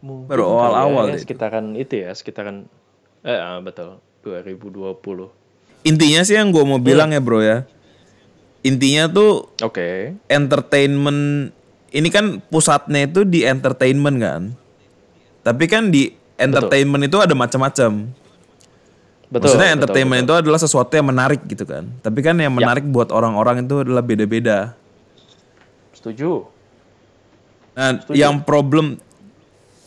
Mungkin 0.01 0.33
Baru 0.33 0.49
kali 0.49 0.55
awal-awal 0.57 1.05
ya, 1.11 1.13
deh 1.13 1.21
sekitaran 1.21 1.67
itu 1.77 1.95
ya, 2.01 2.11
sekitaran 2.17 2.65
eh 3.21 3.37
ah, 3.37 3.61
betul 3.61 4.01
2020. 4.25 4.97
Intinya 5.85 6.21
sih 6.25 6.37
yang 6.41 6.53
gue 6.53 6.65
mau 6.65 6.81
bilang 6.81 7.13
ya 7.13 7.21
bro 7.21 7.45
ya. 7.45 7.69
Intinya 8.61 9.09
tuh 9.09 9.49
Oke. 9.61 10.17
entertainment 10.29 11.53
ini 11.91 12.09
kan 12.09 12.39
pusatnya 12.51 13.07
itu 13.07 13.27
di 13.27 13.43
entertainment 13.43 14.17
kan. 14.23 14.43
Tapi 15.43 15.65
kan 15.67 15.91
di 15.91 16.15
entertainment 16.39 17.03
itu 17.07 17.19
ada 17.19 17.35
macam-macam. 17.35 18.11
Betul. 19.31 19.47
Maksudnya 19.47 19.69
betul, 19.71 19.79
entertainment 19.79 20.23
itu 20.27 20.35
adalah 20.35 20.59
sesuatu 20.59 20.91
yang 20.91 21.07
menarik 21.11 21.47
gitu 21.47 21.63
kan. 21.63 21.87
Tapi 22.03 22.19
kan 22.23 22.35
yang 22.39 22.51
menarik 22.51 22.83
buat 22.87 23.15
orang-orang 23.15 23.63
itu 23.63 23.87
adalah 23.87 24.03
beda-beda. 24.03 24.75
Setuju. 25.95 26.47
Nah, 27.79 28.03
yang 28.11 28.43
problem 28.43 28.99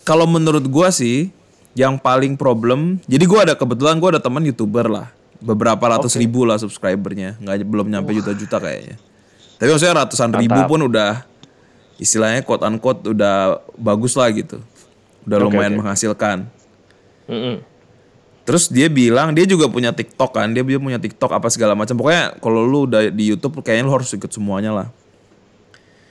kalau 0.08 0.24
menurut 0.28 0.64
gua 0.72 0.92
sih 0.92 1.32
yang 1.76 2.00
paling 2.00 2.40
problem. 2.40 3.04
Jadi 3.04 3.24
gua 3.28 3.44
ada 3.44 3.54
kebetulan 3.60 4.00
gua 4.00 4.16
ada 4.16 4.22
teman 4.24 4.48
youtuber 4.48 4.88
lah, 4.88 5.12
beberapa 5.44 5.82
ratus 5.92 6.16
ribu 6.16 6.48
lah 6.48 6.56
subscribernya, 6.56 7.36
nggak 7.44 7.68
belum 7.68 7.92
nyampe 7.92 8.16
juta-juta 8.16 8.64
kayaknya. 8.64 8.96
Tapi 9.60 9.70
maksudnya 9.70 9.96
ratusan 10.08 10.32
ribu 10.40 10.60
pun 10.72 10.80
udah 10.88 11.33
istilahnya 12.04 12.44
quote 12.44 12.68
unquote 12.68 13.16
udah 13.16 13.64
bagus 13.80 14.20
lah 14.20 14.28
gitu, 14.36 14.60
udah 15.24 15.38
Oke, 15.40 15.46
lumayan 15.48 15.74
oke. 15.74 15.80
menghasilkan. 15.80 16.44
Mm-mm. 17.32 17.64
Terus 18.44 18.68
dia 18.68 18.92
bilang 18.92 19.32
dia 19.32 19.48
juga 19.48 19.72
punya 19.72 19.96
TikTok 19.96 20.36
kan, 20.36 20.52
dia 20.52 20.68
punya 20.68 21.00
TikTok 21.00 21.32
apa 21.32 21.48
segala 21.48 21.80
macam. 21.80 21.96
Pokoknya 21.96 22.36
kalau 22.44 22.68
lu 22.68 22.92
udah 22.92 23.08
di 23.08 23.32
YouTube 23.32 23.64
kayaknya 23.64 23.88
lu 23.88 23.96
harus 23.96 24.12
ikut 24.12 24.28
semuanya 24.28 24.76
lah. 24.76 24.88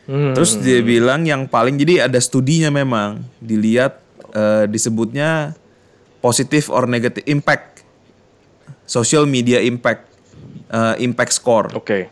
Hmm. 0.08 0.32
Terus 0.32 0.56
dia 0.56 0.80
bilang 0.80 1.28
yang 1.28 1.44
paling 1.44 1.76
jadi 1.76 2.08
ada 2.08 2.16
studinya 2.18 2.72
memang 2.72 3.20
dilihat 3.38 4.00
eh, 4.32 4.64
disebutnya 4.64 5.52
positive 6.24 6.72
or 6.72 6.88
negative 6.88 7.22
impact, 7.28 7.84
social 8.88 9.28
media 9.28 9.60
impact, 9.60 10.08
eh, 10.72 11.04
impact 11.04 11.36
score. 11.36 11.68
Oke. 11.76 12.08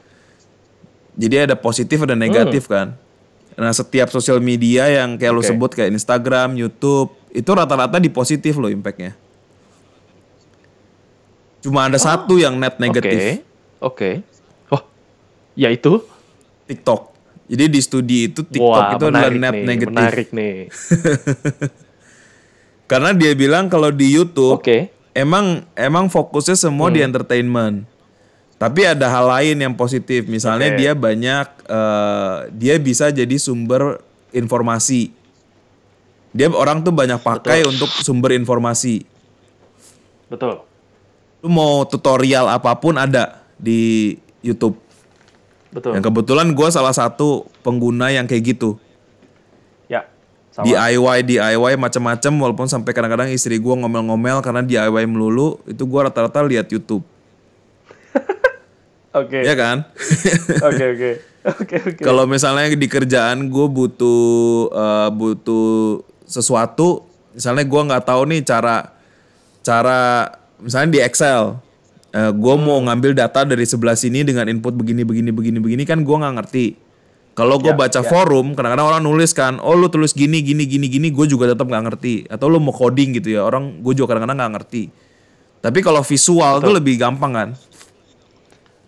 Jadi 1.17 1.49
ada 1.49 1.57
positif 1.57 2.05
ada 2.05 2.13
negatif 2.13 2.69
kan. 2.69 2.93
Nah 3.61 3.77
setiap 3.77 4.09
sosial 4.09 4.41
media 4.41 4.89
yang 4.89 5.21
kayak 5.21 5.33
lu 5.37 5.45
Oke. 5.45 5.53
sebut 5.53 5.71
kayak 5.71 5.93
Instagram, 5.93 6.57
YouTube 6.57 7.13
itu 7.31 7.45
rata-rata 7.47 8.01
di 8.01 8.09
positif 8.09 8.57
loh 8.57 8.73
impactnya. 8.73 9.13
Cuma 11.61 11.85
ada 11.85 12.01
satu 12.01 12.41
yang 12.41 12.57
net 12.57 12.81
negatif. 12.81 13.45
Oke. 13.85 14.25
Oke. 14.25 14.73
Oh, 14.73 14.81
ya 15.53 15.69
itu. 15.69 16.01
TikTok. 16.65 17.13
Jadi 17.51 17.65
di 17.67 17.81
studi 17.83 18.19
itu 18.31 18.41
TikTok 18.41 18.65
Wah, 18.65 18.95
itu 18.97 19.05
adalah 19.11 19.29
net 19.29 19.53
nih, 19.53 19.65
negatif. 19.67 19.93
Menarik 19.93 20.29
nih. 20.31 20.55
Karena 22.91 23.11
dia 23.13 23.33
bilang 23.35 23.67
kalau 23.67 23.91
di 23.91 24.07
YouTube 24.09 24.63
Oke. 24.63 24.89
emang 25.13 25.67
emang 25.75 26.07
fokusnya 26.07 26.55
semua 26.55 26.89
Hmm. 26.89 26.95
di 26.97 27.01
entertainment. 27.03 27.90
Tapi 28.61 28.85
ada 28.85 29.09
hal 29.09 29.25
lain 29.25 29.57
yang 29.57 29.73
positif. 29.73 30.29
Misalnya 30.29 30.77
Oke. 30.77 30.79
dia 30.85 30.93
banyak 30.93 31.47
eh, 31.65 32.37
dia 32.53 32.77
bisa 32.77 33.09
jadi 33.09 33.33
sumber 33.41 34.05
informasi. 34.37 35.17
Dia 36.37 36.53
orang 36.53 36.85
tuh 36.85 36.93
banyak 36.93 37.25
pakai 37.25 37.65
untuk 37.65 37.89
sumber 38.05 38.37
informasi. 38.37 39.09
Betul. 40.29 40.61
Lu 41.41 41.49
mau 41.49 41.89
tutorial 41.89 42.53
apa 42.53 42.77
pun 42.77 43.01
ada 43.01 43.41
di 43.57 44.21
YouTube. 44.45 44.77
Betul. 45.73 45.97
Yang 45.97 46.13
kebetulan 46.13 46.53
gue 46.53 46.69
salah 46.69 46.93
satu 46.93 47.49
pengguna 47.65 48.13
yang 48.13 48.29
kayak 48.29 48.45
gitu. 48.45 48.77
Ya. 49.89 50.05
Sama. 50.53 50.69
DIY 50.69 51.25
DIY 51.25 51.81
macam-macam 51.81 52.33
walaupun 52.37 52.69
sampai 52.69 52.93
kadang-kadang 52.93 53.33
istri 53.33 53.57
gua 53.57 53.79
ngomel-ngomel 53.81 54.45
karena 54.45 54.61
DIY 54.67 55.07
melulu 55.09 55.63
itu 55.65 55.87
gua 55.87 56.11
rata-rata 56.11 56.43
lihat 56.43 56.67
YouTube 56.75 57.07
Oke. 59.11 59.43
ya 59.43 59.55
kan? 59.59 59.83
Oke 60.71 60.85
oke. 60.95 61.11
Oke 61.41 61.77
oke. 61.81 62.03
kalau 62.05 62.29
misalnya 62.29 62.69
di 62.69 62.85
kerjaan 62.85 63.49
gue 63.49 63.67
butuh 63.67 64.21
eh, 64.71 65.09
butuh 65.09 66.05
sesuatu 66.29 67.09
misalnya 67.33 67.65
gua 67.65 67.89
nggak 67.89 68.05
tahu 68.05 68.29
nih 68.29 68.45
cara 68.45 68.93
cara 69.65 70.29
misalnya 70.61 70.91
di 70.93 71.01
Excel 71.01 71.57
gue 72.13 72.55
mau 72.59 72.83
ngambil 72.83 73.15
data 73.15 73.47
dari 73.47 73.63
sebelah 73.63 73.95
sini 73.95 74.27
dengan 74.27 74.51
input 74.51 74.75
begini 74.75 75.07
begini 75.07 75.31
begini 75.31 75.59
begini 75.63 75.83
kan 75.89 76.05
gua 76.05 76.27
nggak 76.27 76.35
ngerti. 76.43 76.67
Kalau 77.39 77.57
gue 77.57 77.73
Ya, 77.73 77.79
baca 77.79 78.01
forum 78.05 78.53
kadang-kadang 78.53 78.87
orang 78.91 79.03
nulis 79.07 79.33
kan 79.33 79.63
oh 79.63 79.73
lu 79.73 79.89
tulis 79.89 80.13
gini 80.13 80.43
gini 80.45 80.67
gini 80.67 80.91
gini 80.91 81.09
gue 81.09 81.25
juga 81.25 81.49
tetap 81.49 81.71
nggak 81.71 81.85
ngerti. 81.89 82.15
Atau 82.29 82.51
lu 82.53 82.61
mau 82.61 82.75
coding 82.75 83.17
gitu 83.17 83.33
ya 83.39 83.47
orang 83.47 83.81
gue 83.81 83.95
juga 83.97 84.13
kadang-kadang 84.13 84.45
nggak 84.45 84.53
ngerti. 84.61 84.83
Tapi 85.63 85.79
kalau 85.81 86.03
visual 86.05 86.61
tuh 86.61 86.73
lebih 86.75 87.01
gampang 87.01 87.33
kan 87.33 87.49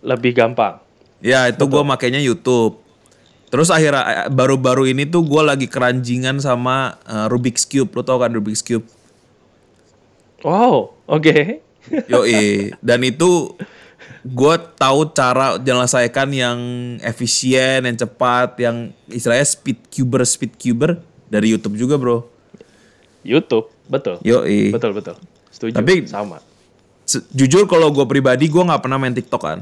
Lebih 0.02 0.34
gampang. 0.34 0.82
Ya 1.22 1.46
itu 1.46 1.62
gue 1.62 1.82
makainya 1.86 2.18
YouTube. 2.18 2.82
Terus 3.52 3.70
akhirnya 3.70 4.26
baru-baru 4.32 4.90
ini 4.90 5.06
tuh 5.06 5.22
gue 5.22 5.42
lagi 5.44 5.70
keranjingan 5.70 6.42
sama 6.42 6.98
eh, 7.06 7.26
Rubik's 7.30 7.62
Cube. 7.62 7.94
Lo 7.94 8.02
tau 8.02 8.18
kan 8.18 8.34
Rubik's 8.34 8.60
Cube? 8.60 8.82
Wow. 10.42 10.98
Oke. 11.06 11.62
Yoi. 12.10 12.74
Dan 12.82 13.06
itu 13.06 13.54
gue 14.22 14.54
tahu 14.78 15.10
cara 15.14 15.58
menyelesaikan 15.58 16.28
yang 16.30 16.58
efisien, 17.02 17.86
yang 17.86 17.96
cepat, 17.98 18.58
yang 18.58 18.90
istilahnya 19.10 19.46
speed 19.46 19.78
cuber, 19.90 20.22
speed 20.26 20.58
cuber 20.58 20.98
dari 21.30 21.54
YouTube 21.54 21.78
juga 21.78 21.94
bro. 21.98 22.26
YouTube. 23.22 23.70
Betul. 23.86 24.18
Yoi. 24.26 24.74
Betul 24.74 24.94
betul. 24.94 25.16
Setuju. 25.54 25.78
Tapi- 25.78 26.10
sama. 26.10 26.42
Jujur 27.34 27.68
kalau 27.68 27.92
gue 27.92 28.06
pribadi 28.08 28.48
gue 28.48 28.62
nggak 28.62 28.82
pernah 28.82 28.96
main 28.96 29.12
TikTok 29.12 29.42
kan. 29.42 29.60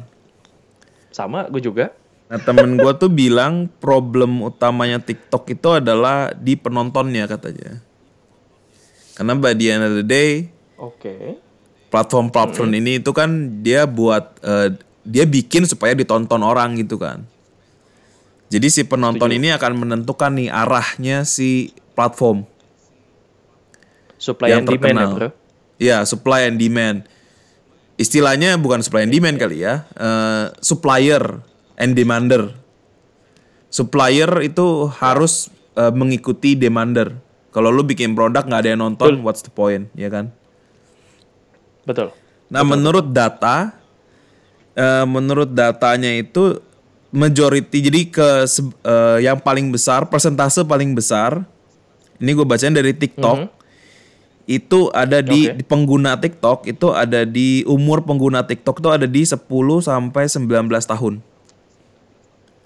Sama. 1.11 1.47
Gue 1.51 1.63
juga. 1.63 1.93
Nah 2.31 2.39
temen 2.39 2.79
gue 2.79 2.93
tuh 2.95 3.11
bilang 3.11 3.67
problem 3.83 4.47
utamanya 4.47 5.03
TikTok 5.03 5.51
itu 5.51 5.83
adalah 5.83 6.31
di 6.31 6.55
penontonnya 6.55 7.27
katanya. 7.27 7.83
Karena 9.19 9.35
by 9.35 9.53
the 9.59 9.67
end 9.67 9.83
of 9.85 9.93
the 9.99 10.07
day 10.07 10.49
Oke. 10.79 11.37
platform-platform 11.91 12.71
ini 12.79 13.03
itu 13.03 13.11
kan 13.11 13.61
dia 13.61 13.85
buat 13.85 14.39
eh, 14.47 14.79
dia 15.03 15.27
bikin 15.27 15.67
supaya 15.67 15.93
ditonton 15.93 16.41
orang 16.47 16.79
gitu 16.79 16.97
kan. 16.97 17.27
Jadi 18.51 18.67
si 18.71 18.83
penonton 18.87 19.31
ini 19.31 19.51
akan 19.55 19.87
menentukan 19.87 20.31
nih 20.35 20.51
arahnya 20.51 21.23
si 21.27 21.75
platform 21.95 22.47
Supply 24.21 24.53
yang 24.53 24.63
and 24.63 24.69
demand 24.69 24.85
ya 24.85 24.91
terkenal. 24.93 25.11
bro. 25.17 25.29
Iya, 25.81 25.99
supply 26.05 26.41
and 26.47 26.61
demand. 26.61 27.09
Istilahnya 28.01 28.57
bukan 28.57 28.81
supply 28.81 29.05
and 29.05 29.13
demand 29.13 29.37
kali 29.37 29.61
ya, 29.61 29.85
eh, 29.93 30.49
supplier 30.65 31.45
and 31.77 31.93
demander. 31.93 32.57
Supplier 33.69 34.41
itu 34.41 34.89
harus 34.89 35.53
eh, 35.77 35.93
mengikuti 35.93 36.57
demander. 36.57 37.21
Kalau 37.53 37.69
lu 37.69 37.85
bikin 37.85 38.17
produk 38.17 38.47
nggak 38.49 38.61
ada 38.65 38.71
yang 38.73 38.81
nonton, 38.81 39.21
what's 39.21 39.45
the 39.45 39.53
point, 39.53 39.93
ya 39.93 40.09
kan? 40.09 40.33
Betul. 41.85 42.15
Nah, 42.49 42.65
menurut 42.65 43.13
data, 43.13 43.77
eh, 44.73 45.05
menurut 45.05 45.53
datanya 45.53 46.09
itu 46.17 46.57
majority 47.13 47.85
jadi 47.85 48.01
ke 48.09 48.29
eh, 48.87 49.19
yang 49.29 49.39
paling 49.45 49.69
besar, 49.69 50.09
persentase 50.09 50.65
paling 50.65 50.97
besar, 50.97 51.45
ini 52.17 52.31
gue 52.33 52.47
bacain 52.47 52.73
dari 52.73 52.95
TikTok, 52.97 53.60
itu 54.51 54.91
ada 54.91 55.23
di, 55.23 55.47
Oke. 55.47 55.63
di 55.63 55.65
pengguna 55.65 56.19
TikTok 56.19 56.67
itu 56.67 56.91
ada 56.91 57.23
di 57.23 57.63
umur 57.71 58.03
pengguna 58.03 58.43
TikTok 58.43 58.83
itu 58.83 58.91
ada 58.91 59.07
di 59.07 59.23
10 59.23 59.39
sampai 59.79 60.27
19 60.27 60.67
tahun, 60.83 61.23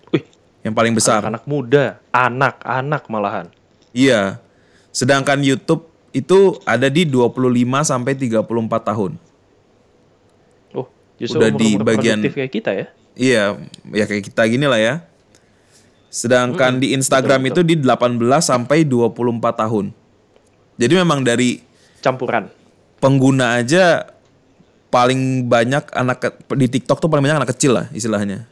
Wih. 0.08 0.24
yang 0.64 0.72
paling 0.72 0.96
besar. 0.96 1.20
Anak 1.20 1.44
muda. 1.44 2.00
Anak-anak 2.08 3.04
malahan. 3.12 3.46
Iya. 3.92 4.40
Sedangkan 4.88 5.44
YouTube 5.44 5.84
itu 6.10 6.56
ada 6.64 6.88
di 6.88 7.04
25 7.04 7.36
sampai 7.84 8.16
34 8.16 8.40
tahun. 8.80 9.12
Oh, 10.72 10.88
justru 11.20 11.36
Udah 11.36 11.50
di 11.52 11.76
umur-umur 11.76 11.84
bagian- 11.84 12.22
produktif 12.24 12.32
kayak 12.32 12.52
kita 12.54 12.70
ya. 12.72 12.86
Iya, 13.14 13.44
ya 13.92 14.04
kayak 14.08 14.24
kita 14.32 14.42
gini 14.48 14.64
lah 14.64 14.80
ya. 14.80 14.94
Sedangkan 16.08 16.78
di 16.80 16.94
Instagram 16.96 17.44
itu 17.50 17.60
di 17.60 17.76
18 17.76 18.16
sampai 18.40 18.86
24 18.86 19.52
tahun. 19.60 19.90
Jadi 20.74 20.94
memang 20.96 21.22
dari 21.22 21.62
Campuran. 22.04 22.52
pengguna 23.00 23.60
aja 23.60 24.14
paling 24.88 25.44
banyak 25.50 25.90
anak 25.92 26.38
di 26.54 26.66
TikTok 26.70 27.02
tuh 27.02 27.08
paling 27.10 27.24
banyak 27.26 27.42
anak 27.42 27.50
kecil 27.56 27.74
lah 27.74 27.86
istilahnya. 27.90 28.46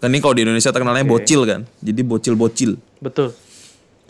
Kan 0.00 0.12
ini 0.12 0.20
kalau 0.24 0.32
di 0.36 0.44
Indonesia 0.44 0.72
terkenalnya 0.72 1.04
bocil 1.04 1.44
kan. 1.44 1.64
Jadi 1.80 2.00
bocil-bocil. 2.04 2.80
Betul. 3.00 3.32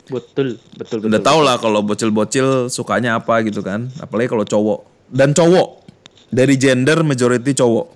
Betul. 0.07 0.59
Betul. 0.79 0.99
Betul. 1.03 1.11
Udah 1.11 1.23
tau 1.23 1.43
lah 1.43 1.59
kalau 1.59 1.83
bocil-bocil 1.83 2.71
sukanya 2.71 3.19
apa 3.19 3.43
gitu 3.43 3.63
kan. 3.63 3.91
Apalagi 3.99 4.31
kalau 4.31 4.47
cowok. 4.47 4.81
Dan 5.11 5.35
cowok. 5.35 5.87
Dari 6.31 6.55
gender 6.59 7.07
majority 7.07 7.55
cowok. 7.55 7.87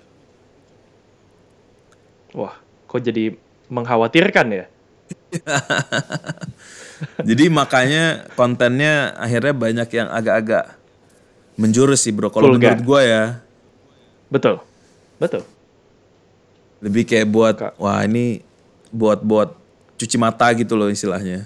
Wah, 2.39 2.55
kok 2.87 3.03
jadi 3.03 3.35
mengkhawatirkan 3.67 4.47
ya? 4.55 4.65
Jadi 7.29 7.49
makanya 7.49 8.29
kontennya 8.37 9.17
akhirnya 9.17 9.55
banyak 9.57 9.89
yang 9.93 10.09
agak-agak 10.13 10.65
menjurus 11.57 12.05
sih 12.05 12.13
bro. 12.13 12.29
Kalau 12.33 12.57
menurut 12.57 12.83
gua 12.85 13.01
ya 13.05 13.25
Betul. 14.31 14.63
Betul. 15.21 15.45
lebih 16.81 17.05
kayak 17.05 17.29
buat 17.29 17.55
Kak. 17.61 17.73
wah 17.77 18.01
ini 18.09 18.41
buat 18.89 19.21
buat 19.21 19.53
cuci 20.01 20.17
mata 20.17 20.49
gitu 20.57 20.81
loh 20.81 20.89
istilahnya. 20.89 21.45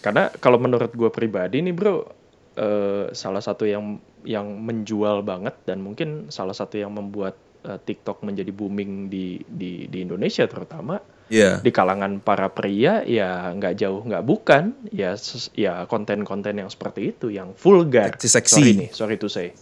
Karena 0.00 0.32
kalau 0.40 0.56
menurut 0.56 0.88
gue 0.96 1.10
pribadi 1.12 1.60
nih 1.60 1.76
bro, 1.76 2.08
eh, 2.56 3.12
salah 3.12 3.44
satu 3.44 3.68
yang 3.68 4.00
yang 4.24 4.48
menjual 4.48 5.20
banget 5.20 5.52
dan 5.68 5.84
mungkin 5.84 6.32
salah 6.32 6.56
satu 6.56 6.80
yang 6.80 6.96
membuat 6.96 7.36
eh, 7.68 7.76
TikTok 7.76 8.24
menjadi 8.24 8.48
booming 8.48 9.12
di 9.12 9.44
di 9.44 9.84
di 9.92 9.98
Indonesia 10.00 10.48
terutama 10.48 10.96
Iya. 11.32 11.64
di 11.64 11.72
kalangan 11.72 12.20
para 12.20 12.52
pria 12.52 13.00
ya 13.08 13.48
nggak 13.56 13.80
jauh 13.80 14.04
nggak 14.04 14.24
bukan 14.28 14.76
ya 14.92 15.16
ya 15.56 15.88
konten-konten 15.88 16.60
yang 16.60 16.68
seperti 16.68 17.16
itu 17.16 17.32
yang 17.32 17.56
vulgar. 17.56 18.12
Seksi-seksi. 18.20 18.52
Sorry 18.52 18.72
nih, 18.76 18.88
sorry 18.92 19.16
to 19.16 19.32
say. 19.32 19.56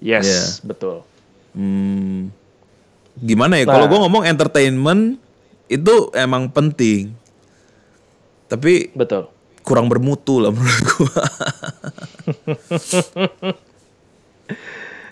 Yes, 0.00 0.24
Iya. 0.24 0.40
betul. 0.64 0.96
Hmm, 1.52 2.32
gimana 3.20 3.60
ya? 3.60 3.68
Nah. 3.68 3.76
Kalau 3.76 3.86
gua 3.86 4.00
ngomong 4.08 4.24
entertainment 4.24 5.20
itu 5.68 5.94
emang 6.16 6.48
penting. 6.48 7.12
Tapi 8.48 8.88
Betul. 8.96 9.28
kurang 9.60 9.92
bermutu 9.92 10.40
lah 10.40 10.52
menurut 10.52 10.84
gua. 10.88 11.24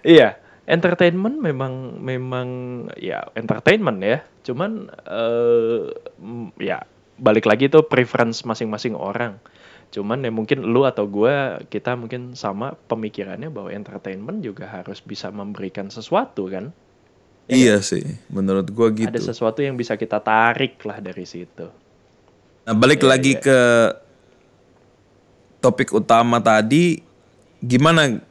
Iya, 0.03 0.35
entertainment 0.67 1.43
memang 1.43 1.99
memang 1.99 2.49
ya 2.99 3.27
entertainment 3.35 3.99
ya. 4.03 4.19
Cuman 4.47 4.91
eh 5.07 5.91
mm, 6.19 6.59
ya 6.63 6.87
balik 7.19 7.47
lagi 7.47 7.71
tuh 7.71 7.87
preference 7.87 8.47
masing-masing 8.47 8.95
orang. 8.95 9.39
Cuman 9.93 10.25
ya 10.25 10.33
mungkin 10.33 10.65
lu 10.65 10.89
atau 10.89 11.05
gua 11.05 11.61
kita 11.69 11.99
mungkin 11.99 12.33
sama 12.33 12.75
pemikirannya 12.89 13.53
bahwa 13.53 13.69
entertainment 13.69 14.41
juga 14.41 14.65
harus 14.67 15.05
bisa 15.05 15.29
memberikan 15.29 15.93
sesuatu 15.93 16.49
kan. 16.49 16.73
iya 17.51 17.83
sih, 17.83 18.07
menurut 18.33 18.71
gua 18.73 18.89
gitu. 18.95 19.11
Ada 19.13 19.35
sesuatu 19.35 19.61
yang 19.61 19.77
bisa 19.77 19.99
kita 19.99 20.23
tarik 20.23 20.81
lah 20.89 21.03
dari 21.03 21.27
situ. 21.27 21.69
Nah, 22.63 22.75
balik 22.79 23.03
Iya, 23.03 23.11
lagi 23.13 23.33
ke 23.37 23.59
topik 25.59 25.91
utama 25.93 26.39
tadi, 26.39 27.03
gimana 27.61 28.23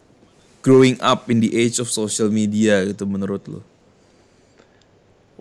growing 0.62 0.97
up 1.02 1.28
in 1.28 1.41
the 1.41 1.52
age 1.54 1.82
of 1.82 1.89
social 1.89 2.30
media 2.30 2.86
gitu 2.86 3.06
menurut 3.10 3.41
lo? 3.50 3.62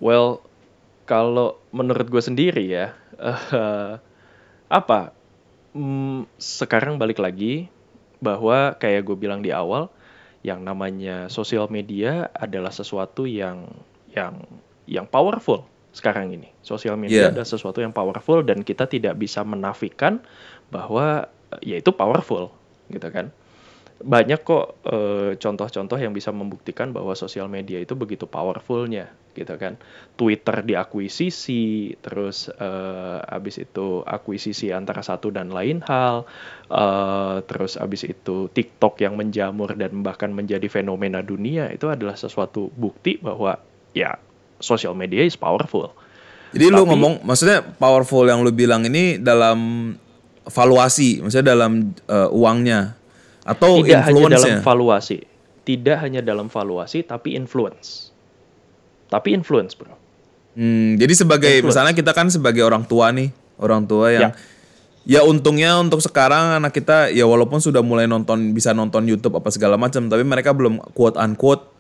Well, 0.00 0.40
kalau 1.04 1.60
menurut 1.70 2.08
gue 2.08 2.22
sendiri 2.24 2.64
ya, 2.64 2.96
eh, 3.20 3.94
apa? 4.72 5.12
Hmm, 5.76 6.26
sekarang 6.40 6.98
balik 6.98 7.22
lagi 7.22 7.70
bahwa 8.18 8.74
kayak 8.80 9.06
gue 9.06 9.16
bilang 9.16 9.44
di 9.44 9.54
awal, 9.54 9.92
yang 10.40 10.64
namanya 10.64 11.28
sosial 11.28 11.68
media 11.68 12.32
adalah 12.32 12.72
sesuatu 12.72 13.28
yang 13.28 13.68
yang 14.16 14.40
yang 14.88 15.04
powerful 15.04 15.68
sekarang 15.92 16.32
ini. 16.32 16.48
Sosial 16.64 16.96
media 16.96 17.28
Yeah. 17.28 17.30
adalah 17.30 17.46
sesuatu 17.46 17.84
yang 17.84 17.92
powerful 17.92 18.40
dan 18.40 18.64
kita 18.64 18.88
tidak 18.88 19.20
bisa 19.20 19.44
menafikan 19.44 20.24
bahwa 20.72 21.28
eh, 21.60 21.74
ya 21.74 21.76
itu 21.78 21.92
powerful, 21.92 22.48
gitu 22.88 23.08
kan? 23.12 23.28
Banyak 24.00 24.40
kok 24.40 24.80
eh, 24.88 25.36
contoh-contoh 25.36 26.00
yang 26.00 26.16
bisa 26.16 26.32
membuktikan 26.32 26.96
bahwa 26.96 27.12
sosial 27.12 27.52
media 27.52 27.76
itu 27.76 27.92
begitu 27.92 28.24
powerfulnya 28.24 29.12
gitu 29.36 29.54
kan. 29.60 29.76
Twitter 30.16 30.64
diakuisisi 30.64 31.94
terus 32.00 32.48
eh, 32.48 33.18
abis 33.36 33.60
itu 33.60 34.00
akuisisi 34.02 34.72
antara 34.72 35.04
satu 35.04 35.28
dan 35.28 35.52
lain 35.52 35.84
hal 35.84 36.24
eh, 36.72 37.36
terus 37.44 37.76
abis 37.76 38.08
itu 38.08 38.48
TikTok 38.48 39.04
yang 39.04 39.20
menjamur 39.20 39.76
dan 39.76 40.00
bahkan 40.00 40.32
menjadi 40.32 40.66
fenomena 40.72 41.20
dunia 41.20 41.68
itu 41.68 41.86
adalah 41.92 42.16
sesuatu 42.16 42.72
bukti 42.72 43.20
bahwa 43.20 43.60
ya 43.92 44.16
sosial 44.60 44.96
media 44.96 45.24
is 45.24 45.36
powerful. 45.36 45.92
Jadi 46.56 46.66
lu 46.66 46.82
Tapi- 46.82 46.88
ngomong 46.88 47.12
maksudnya 47.22 47.62
powerful 47.62 48.24
yang 48.24 48.40
lu 48.42 48.50
bilang 48.50 48.82
ini 48.88 49.20
dalam 49.20 49.92
valuasi, 50.48 51.20
maksudnya 51.20 51.52
dalam 51.52 51.92
eh, 52.08 52.28
uangnya 52.32 52.99
atau 53.42 53.80
tidak 53.80 54.04
hanya 54.06 54.26
dalam 54.30 54.60
valuasi 54.60 55.18
tidak 55.62 55.96
hanya 56.00 56.20
dalam 56.20 56.46
valuasi 56.46 57.02
tapi 57.02 57.34
influence 57.34 58.10
tapi 59.06 59.32
influence 59.32 59.74
bro 59.74 59.96
Hmm, 60.50 60.98
jadi 60.98 61.14
sebagai 61.14 61.46
Influence. 61.62 61.78
misalnya 61.78 61.94
kita 61.94 62.10
kan 62.10 62.26
sebagai 62.26 62.66
orang 62.66 62.82
tua 62.82 63.14
nih, 63.14 63.30
orang 63.54 63.86
tua 63.86 64.10
yang 64.10 64.34
Ya. 65.06 65.20
ya 65.20 65.20
untungnya 65.22 65.78
untuk 65.78 66.02
sekarang 66.02 66.58
anak 66.58 66.74
kita 66.74 67.06
ya 67.14 67.22
walaupun 67.22 67.62
sudah 67.62 67.86
mulai 67.86 68.10
nonton 68.10 68.50
bisa 68.50 68.74
nonton 68.74 69.06
YouTube 69.06 69.38
apa 69.38 69.46
segala 69.54 69.78
macam, 69.78 70.10
tapi 70.10 70.26
mereka 70.26 70.50
belum 70.50 70.82
quote 70.90 71.14
unquote 71.14 71.70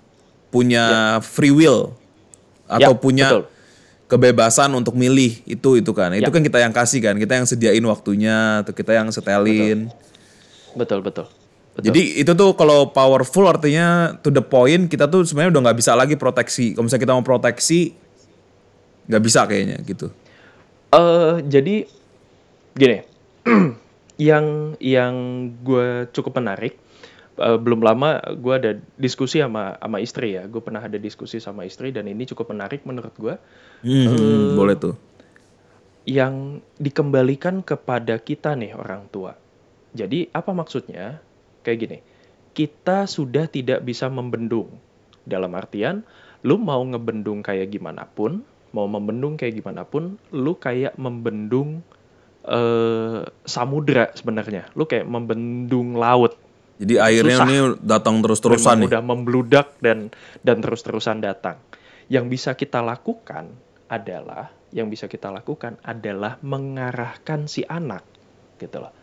punya 0.54 1.18
free 1.18 1.50
will 1.50 1.98
atau 2.70 2.94
Ya, 2.94 2.96
punya 2.96 3.26
betul. 3.26 3.44
kebebasan 4.06 4.70
untuk 4.70 4.94
milih 4.94 5.42
itu 5.44 5.70
itu 5.74 5.90
kan. 5.90 6.14
Itu 6.14 6.30
Ya. 6.30 6.32
kan 6.32 6.42
kita 6.46 6.58
yang 6.62 6.70
kasih 6.70 7.02
kan, 7.02 7.18
kita 7.18 7.42
yang 7.42 7.46
sediain 7.50 7.82
waktunya 7.82 8.62
atau 8.62 8.70
kita 8.70 8.94
yang 8.94 9.10
setelin. 9.10 9.90
betul 10.78 11.02
betul 11.02 11.26
betul 11.26 11.26
Jadi 11.78 12.18
itu 12.18 12.32
tuh 12.34 12.50
kalau 12.58 12.90
powerful 12.90 13.46
artinya 13.46 14.18
to 14.18 14.34
the 14.34 14.42
point 14.42 14.90
kita 14.90 15.06
tuh 15.06 15.22
sebenarnya 15.22 15.54
udah 15.54 15.62
nggak 15.70 15.78
bisa 15.78 15.94
lagi 15.94 16.18
proteksi. 16.18 16.74
Kalau 16.74 16.90
misalnya 16.90 17.04
kita 17.06 17.14
mau 17.14 17.24
proteksi 17.24 17.94
nggak 19.06 19.22
bisa 19.22 19.40
kayaknya 19.46 19.78
gitu. 19.86 20.10
Eh 20.90 21.34
jadi 21.46 21.86
gini, 22.74 22.98
yang 24.30 24.76
yang 24.82 25.14
gue 25.62 26.10
cukup 26.10 26.42
menarik. 26.42 26.74
eh, 27.40 27.56
belum 27.56 27.80
lama 27.80 28.20
gue 28.36 28.54
ada 28.54 28.72
diskusi 29.00 29.40
sama 29.40 29.78
sama 29.78 30.02
istri 30.02 30.36
ya. 30.36 30.44
Gue 30.50 30.60
pernah 30.60 30.82
ada 30.82 30.98
diskusi 31.00 31.40
sama 31.40 31.64
istri 31.64 31.94
dan 31.94 32.04
ini 32.10 32.26
cukup 32.28 32.52
menarik 32.52 32.82
menurut 32.84 33.14
gue. 33.16 33.34
Hmm, 33.86 34.58
boleh 34.58 34.76
tuh. 34.76 34.94
Yang 36.04 36.66
dikembalikan 36.76 37.62
kepada 37.62 38.18
kita 38.18 38.58
nih 38.58 38.76
orang 38.76 39.06
tua. 39.08 39.38
Jadi 39.94 40.28
apa 40.34 40.50
maksudnya? 40.52 41.29
Kayak 41.60 41.78
gini, 41.84 41.98
kita 42.56 43.04
sudah 43.06 43.46
tidak 43.46 43.84
bisa 43.84 44.08
membendung. 44.08 44.72
Dalam 45.24 45.52
artian, 45.54 46.02
lu 46.42 46.56
mau 46.56 46.80
ngebendung 46.80 47.44
kayak 47.44 47.70
gimana 47.70 48.08
pun, 48.08 48.42
mau 48.72 48.88
membendung 48.88 49.36
kayak 49.36 49.60
gimana 49.60 49.84
pun, 49.84 50.16
lu 50.32 50.56
kayak 50.56 50.96
membendung 50.96 51.84
eh 52.40 53.20
samudra 53.44 54.16
sebenarnya. 54.16 54.72
Lu 54.72 54.88
kayak 54.88 55.04
membendung 55.04 56.00
laut. 56.00 56.40
Jadi 56.80 56.96
airnya 56.96 57.36
Susah. 57.36 57.46
ini 57.46 57.58
datang 57.84 58.24
terus-terusan 58.24 58.76
nih. 58.80 58.88
udah 58.88 59.02
membludak 59.04 59.76
dan 59.84 60.08
dan 60.40 60.64
terus-terusan 60.64 61.20
datang. 61.20 61.60
Yang 62.08 62.26
bisa 62.32 62.50
kita 62.56 62.80
lakukan 62.80 63.52
adalah 63.92 64.48
yang 64.72 64.88
bisa 64.88 65.10
kita 65.10 65.28
lakukan 65.28 65.76
adalah 65.84 66.40
mengarahkan 66.40 67.44
si 67.44 67.66
anak 67.68 68.06
gitu 68.56 68.80
loh. 68.80 68.94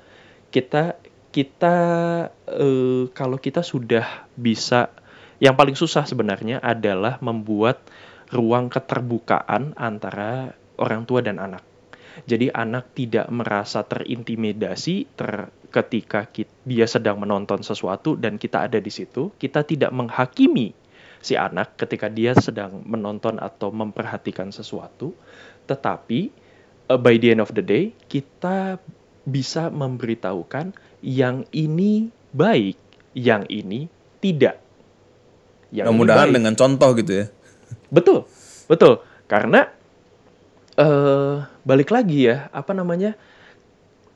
Kita 0.49 0.97
kita 1.31 1.77
eh, 2.49 3.03
kalau 3.11 3.37
kita 3.37 3.61
sudah 3.61 4.27
bisa 4.33 4.89
yang 5.37 5.53
paling 5.53 5.77
susah 5.77 6.07
sebenarnya 6.09 6.57
adalah 6.63 7.21
membuat 7.21 7.85
ruang 8.33 8.67
keterbukaan 8.67 9.77
antara 9.77 10.57
orang 10.81 11.05
tua 11.05 11.21
dan 11.21 11.37
anak. 11.37 11.63
Jadi 12.25 12.49
anak 12.49 12.97
tidak 12.97 13.29
merasa 13.29 13.85
terintimidasi 13.85 15.13
ter, 15.13 15.53
ketika 15.69 16.25
ki- 16.25 16.49
dia 16.65 16.89
sedang 16.89 17.21
menonton 17.21 17.61
sesuatu 17.61 18.17
dan 18.17 18.41
kita 18.41 18.65
ada 18.65 18.81
di 18.81 18.89
situ. 18.89 19.29
Kita 19.37 19.61
tidak 19.61 19.93
menghakimi 19.93 20.73
si 21.21 21.37
anak 21.37 21.77
ketika 21.77 22.09
dia 22.09 22.33
sedang 22.33 22.81
menonton 22.89 23.37
atau 23.37 23.69
memperhatikan 23.69 24.49
sesuatu. 24.49 25.13
Tetapi 25.69 26.19
uh, 26.89 26.97
by 26.97 27.21
the 27.21 27.37
end 27.37 27.41
of 27.45 27.53
the 27.53 27.61
day 27.61 27.93
kita 28.09 28.81
bisa 29.27 29.67
memberitahukan 29.67 30.71
yang 31.03 31.43
ini 31.51 32.07
baik, 32.31 32.79
yang 33.11 33.43
ini 33.51 33.91
tidak. 34.23 34.63
Yang 35.75 35.91
Mudah-mudahan 35.91 36.31
baik. 36.31 36.35
dengan 36.39 36.53
contoh 36.55 36.89
gitu 36.95 37.11
ya. 37.11 37.25
Betul, 37.91 38.23
betul. 38.71 39.03
Karena 39.27 39.67
eh 40.79 41.35
balik 41.67 41.91
lagi 41.91 42.31
ya, 42.31 42.47
apa 42.55 42.71
namanya? 42.71 43.19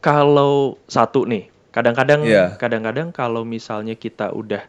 Kalau 0.02 0.82
satu 0.90 1.30
nih, 1.30 1.52
kadang-kadang, 1.70 2.26
Iya. 2.26 2.58
kadang-kadang 2.58 3.14
kalau 3.14 3.46
misalnya 3.46 3.94
kita 3.94 4.34
udah 4.34 4.66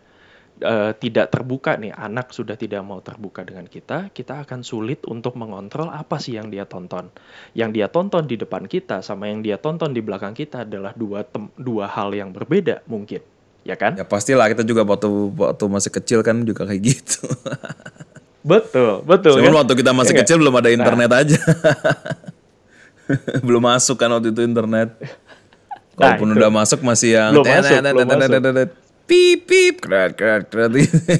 eh, 0.62 0.92
tidak 0.96 1.29
terbuka 1.29 1.75
nih, 1.77 1.90
anak 1.90 2.31
sudah 2.31 2.55
tidak 2.55 2.81
mau 2.81 3.03
terbuka 3.03 3.42
dengan 3.42 3.66
kita, 3.66 4.09
kita 4.11 4.46
akan 4.46 4.62
sulit 4.62 5.03
untuk 5.05 5.35
mengontrol 5.35 5.90
apa 5.90 6.16
sih 6.16 6.38
yang 6.38 6.48
dia 6.48 6.64
tonton. 6.64 7.11
Yang 7.53 7.70
dia 7.77 7.87
tonton 7.90 8.25
di 8.25 8.38
depan 8.38 8.64
kita 8.64 9.03
sama 9.03 9.29
yang 9.29 9.42
dia 9.42 9.59
tonton 9.59 9.90
di 9.90 10.01
belakang 10.01 10.33
kita 10.33 10.62
adalah 10.64 10.94
dua 10.94 11.27
tem- 11.27 11.51
dua 11.59 11.90
hal 11.90 12.14
yang 12.14 12.31
berbeda 12.31 12.87
mungkin, 12.87 13.20
ya 13.62 13.75
kan? 13.75 13.98
Ya 13.98 14.07
pastilah 14.07 14.46
kita 14.48 14.62
juga 14.62 14.87
waktu 14.87 15.11
waktu 15.35 15.64
masih 15.66 15.90
kecil 15.90 16.22
kan 16.22 16.40
juga 16.46 16.64
kayak 16.64 16.83
gitu. 16.87 17.27
Betul, 18.42 19.07
betul. 19.07 19.38
Cuman 19.38 19.55
kan? 19.55 19.59
waktu 19.62 19.72
kita 19.79 19.94
masih 19.94 20.14
Ya 20.18 20.27
kecil 20.27 20.37
belum 20.42 20.51
ada 20.59 20.66
internet 20.66 21.11
aja. 21.14 21.38
belum 23.46 23.62
masuk 23.62 23.94
kan 23.94 24.11
waktu 24.11 24.35
itu 24.35 24.42
internet. 24.42 24.90
Nah, 25.92 26.16
Kalaupun 26.16 26.33
itu. 26.33 26.40
udah 26.40 26.48
masuk 26.51 26.81
masih 26.81 27.20
yang 27.20 27.37
Belum 27.37 27.44
masuk, 27.53 27.85
belum 27.85 28.09
masuk. 28.09 28.68
Pip 29.12 29.44
pip 29.44 29.75
keret 29.85 30.16
keret 30.16 30.48
gitu. 30.72 30.96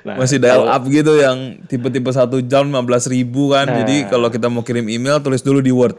Nah, 0.00 0.16
masih 0.16 0.40
dial 0.40 0.64
kalau- 0.64 0.72
up 0.72 0.82
gitu 0.88 1.12
yang 1.14 1.60
tipe-tipe 1.64 2.08
satu 2.08 2.40
jam 2.42 2.64
15 2.66 3.04
ribu 3.06 3.52
kan. 3.52 3.68
Jadi 3.70 4.02
Nah. 4.02 4.08
kalau 4.08 4.28
kita 4.28 4.48
mau 4.48 4.60
kirim 4.60 4.88
email 4.88 5.20
tulis 5.20 5.40
dulu 5.40 5.60
di 5.60 5.68
Word. 5.68 5.96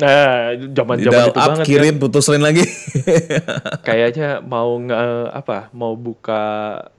Nah, 0.00 0.56
Di 0.56 0.72
zaman-zaman 0.72 1.12
dial 1.12 1.28
itu 1.28 1.36
up 1.36 1.48
banget 1.52 1.64
kirim 1.68 1.94
putusin 1.96 2.40
lagi. 2.40 2.64
kan. 2.64 2.72
Kayaknya 3.86 4.40
mau 4.40 4.72
nge 4.74 5.00
apa? 5.30 5.68
Mau 5.70 5.92
buka 5.92 6.42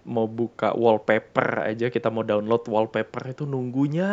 mau 0.01 0.25
buka 0.25 0.73
wallpaper 0.73 1.65
aja 1.65 1.87
kita 1.87 2.07
mau 2.07 2.21
download 2.21 2.61
wallpaper 2.65 3.33
itu 3.33 3.43
nunggunya 3.43 4.05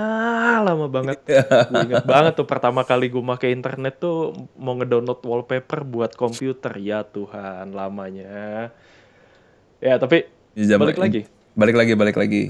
lama 0.61 0.89
banget. 0.89 1.21
gue 1.25 1.81
ingat 1.85 2.05
banget 2.05 2.33
tuh 2.35 2.45
pertama 2.45 2.83
kali 2.83 3.09
gue 3.09 3.21
pakai 3.21 3.53
internet 3.53 4.01
tuh 4.01 4.33
mau 4.57 4.73
ngedownload 4.75 5.21
wallpaper 5.21 5.85
buat 5.85 6.13
komputer. 6.15 6.73
Ya 6.79 7.05
Tuhan, 7.05 7.73
lamanya. 7.73 8.73
Ya, 9.79 9.95
tapi 9.97 10.25
zaman- 10.55 10.89
balik 10.89 10.99
lagi. 10.99 11.21
Balik 11.53 11.77
lagi, 11.77 11.93
balik 11.93 12.17
lagi. 12.17 12.45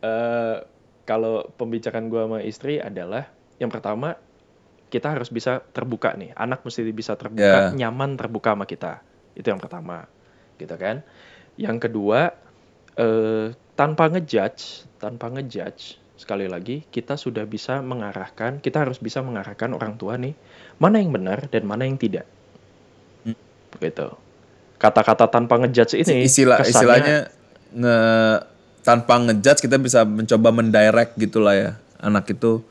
eh 0.00 0.56
kalau 1.04 1.48
pembicaraan 1.56 2.08
gue 2.08 2.20
sama 2.20 2.40
istri 2.40 2.76
adalah 2.76 3.28
yang 3.56 3.68
pertama 3.68 4.16
kita 4.94 5.18
harus 5.18 5.26
bisa 5.28 5.58
terbuka 5.74 6.14
nih. 6.14 6.30
Anak 6.38 6.62
mesti 6.62 6.86
bisa 6.94 7.18
terbuka 7.18 7.74
Ya. 7.74 7.74
nyaman 7.74 8.14
terbuka 8.14 8.54
sama 8.54 8.62
kita. 8.64 9.02
Itu 9.34 9.50
yang 9.50 9.58
pertama 9.58 10.06
gitu 10.54 10.78
kan? 10.78 11.02
Yang 11.58 11.90
kedua 11.90 12.30
eh 12.94 13.50
tanpa 13.74 14.06
ngejudge 14.06 14.86
tanpa 15.02 15.26
ngejudge 15.34 15.98
sekali 16.14 16.46
lagi 16.46 16.86
kita 16.86 17.18
sudah 17.18 17.42
bisa 17.42 17.82
mengarahkan 17.82 18.62
kita 18.62 18.86
harus 18.86 19.02
bisa 19.02 19.18
mengarahkan 19.18 19.74
orang 19.74 19.98
tua 19.98 20.14
nih 20.14 20.30
mana 20.78 21.02
yang 21.02 21.10
benar 21.10 21.50
dan 21.50 21.66
mana 21.66 21.82
yang 21.90 21.98
tidak. 21.98 22.22
Gitu. 23.74 24.08
Kata-kata 24.78 25.26
tanpa 25.26 25.58
ngejudge 25.58 25.98
ini 25.98 26.22
Istilah 26.22 26.62
kesannya- 26.62 26.70
istilahnya 26.70 27.18
nge 27.74 27.98
tanpa 28.86 29.14
ngejudge 29.18 29.60
kita 29.66 29.76
bisa 29.82 30.06
mencoba 30.06 30.54
mendirect 30.54 31.18
gitulah 31.18 31.54
ya 31.56 31.70
anak 31.98 32.30
itu 32.30 32.62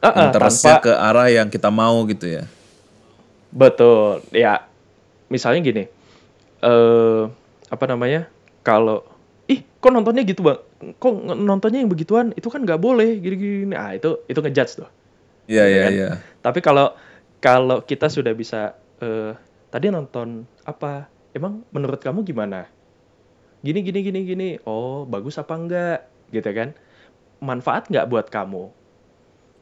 Ah, 0.00 0.32
interestnya 0.32 0.80
tanpa- 0.80 0.84
ke 0.88 0.92
arah 0.96 1.28
yang 1.28 1.48
kita 1.52 1.68
mau 1.68 2.00
gitu 2.08 2.24
ya. 2.24 2.44
Betul, 3.52 4.24
ya. 4.32 4.64
Misalnya 5.28 5.60
gini, 5.60 5.84
eh 6.64 7.22
apa 7.70 7.84
namanya? 7.86 8.26
Kalau, 8.64 9.04
ih, 9.46 9.62
kok 9.78 9.92
nontonnya 9.92 10.24
gitu 10.24 10.40
bang? 10.42 10.58
Kok 10.96 11.36
nontonnya 11.36 11.84
yang 11.84 11.90
begituan? 11.92 12.32
Itu 12.34 12.48
kan 12.48 12.64
nggak 12.64 12.80
boleh, 12.80 13.20
gini-gini. 13.20 13.76
Ah 13.76 13.92
itu 13.94 14.24
itu 14.26 14.38
ngejudge 14.40 14.72
tuh. 14.80 14.88
Iya 15.46 15.64
iya 15.66 15.82
kan? 15.82 15.92
iya. 15.92 16.10
Tapi 16.40 16.58
kalau 16.64 16.94
kalau 17.42 17.84
kita 17.84 18.08
sudah 18.08 18.32
bisa, 18.32 18.74
eh 19.02 19.32
tadi 19.68 19.92
nonton 19.92 20.48
apa? 20.64 21.06
Emang 21.36 21.62
menurut 21.70 22.00
kamu 22.02 22.24
gimana? 22.26 22.66
Gini 23.60 23.84
gini 23.84 24.00
gini 24.00 24.20
gini. 24.24 24.48
Oh 24.64 25.04
bagus 25.04 25.36
apa 25.36 25.54
enggak? 25.54 25.98
Gitu 26.32 26.48
kan? 26.50 26.72
Manfaat 27.40 27.88
nggak 27.92 28.08
buat 28.08 28.26
kamu? 28.32 28.79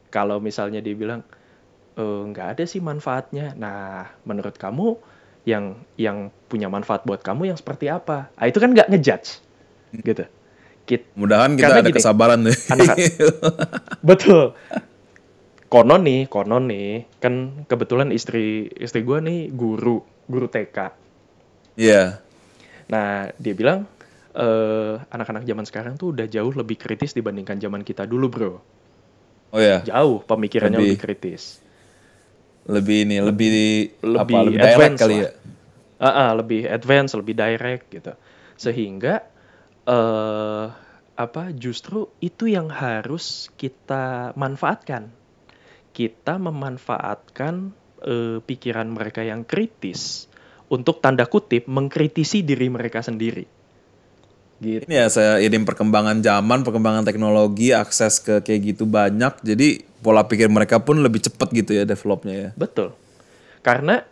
Kalau 0.09 0.41
misalnya 0.41 0.81
dia 0.81 0.93
bilang 0.93 1.21
"Eh, 1.95 2.21
nggak 2.29 2.57
ada 2.57 2.63
sih 2.65 2.81
manfaatnya. 2.81 3.53
Nah 3.53 4.09
menurut 4.25 4.57
kamu 4.57 4.97
yang 5.45 5.77
yang 5.95 6.29
punya 6.45 6.67
manfaat 6.67 7.05
buat 7.05 7.21
kamu 7.21 7.53
yang 7.53 7.57
seperti 7.57 7.87
apa. 7.87 8.29
Ah 8.35 8.45
itu 8.45 8.57
kan 8.57 8.73
nggak 8.73 8.89
ngejudge, 8.89 9.29
gitu. 10.03 10.25
Kit, 10.83 11.05
Mudahan 11.13 11.53
kita 11.53 11.69
Karena 11.69 11.81
ada 11.85 11.89
gini, 11.89 11.97
kesabaran 12.01 12.39
deh. 12.41 12.57
anak- 12.73 12.97
betul. 14.09 14.57
Konon 15.69 16.01
nih, 16.01 16.25
konon 16.25 16.65
nih, 16.65 17.05
kan 17.21 17.61
kebetulan 17.69 18.09
istri 18.09 18.73
istri 18.73 19.05
gue 19.05 19.21
nih 19.21 19.53
guru, 19.53 20.01
guru 20.25 20.49
TK. 20.49 20.77
Iya. 21.77 22.17
Nah, 22.89 23.29
dia 23.37 23.53
bilang 23.53 23.85
eh, 24.33 24.93
anak-anak 25.13 25.45
zaman 25.45 25.65
sekarang 25.69 25.93
tuh 25.93 26.17
udah 26.17 26.25
jauh 26.25 26.49
lebih 26.57 26.73
kritis 26.73 27.13
dibandingkan 27.13 27.61
zaman 27.61 27.85
kita 27.85 28.09
dulu, 28.09 28.25
bro. 28.33 28.53
Oh 29.49 29.61
ya, 29.61 29.81
Jauh 29.81 30.21
pemikirannya 30.21 30.77
Lebih- 30.77 30.93
lebih, 30.93 31.01
kritis. 31.01 31.43
lebih 32.69 32.97
ini, 33.09 33.17
lebih 33.17 33.49
Lebih 34.05 34.17
apa? 34.21 34.37
Lebih 34.45 34.57
direct 34.61 34.69
advance 34.69 34.99
kali 35.01 35.15
lah. 35.17 35.21
ya. 35.25 35.29
Ah, 35.99 36.07
ah, 36.07 36.29
lebih 36.37 36.61
advance, 36.63 37.11
lebih 37.17 37.35
direct 37.35 37.85
gitu. 37.89 38.13
Sehingga 38.55 39.25
eh 39.83 40.65
apa 41.19 41.51
justru 41.51 42.07
itu 42.21 42.47
yang 42.47 42.69
harus 42.71 43.49
kita 43.57 44.31
manfaatkan. 44.37 45.11
Kita 45.91 46.37
memanfaatkan 46.37 47.55
eh, 47.99 48.37
pikiran 48.39 48.87
mereka 48.87 49.25
yang 49.25 49.43
kritis 49.43 50.29
untuk 50.69 51.01
tanda 51.03 51.25
kutip 51.25 51.67
mengkritisi 51.67 52.45
diri 52.45 52.69
mereka 52.71 53.01
sendiri. 53.01 53.43
Gitu. 54.59 54.83
Ini 54.83 54.95
ya 55.03 55.07
saya 55.07 55.33
irim 55.39 55.63
perkembangan 55.63 56.19
zaman, 56.19 56.67
perkembangan 56.67 57.07
teknologi, 57.07 57.71
akses 57.71 58.19
ke 58.19 58.43
kayak 58.43 58.75
gitu 58.75 58.83
banyak. 58.83 59.39
Jadi 59.39 59.87
pola 60.03 60.27
pikir 60.27 60.51
mereka 60.51 60.83
pun 60.83 60.99
lebih 60.99 61.23
cepat 61.23 61.47
gitu 61.55 61.71
ya 61.79 61.87
developnya 61.87 62.35
ya. 62.35 62.49
Betul. 62.59 62.91
Karena 63.63 64.03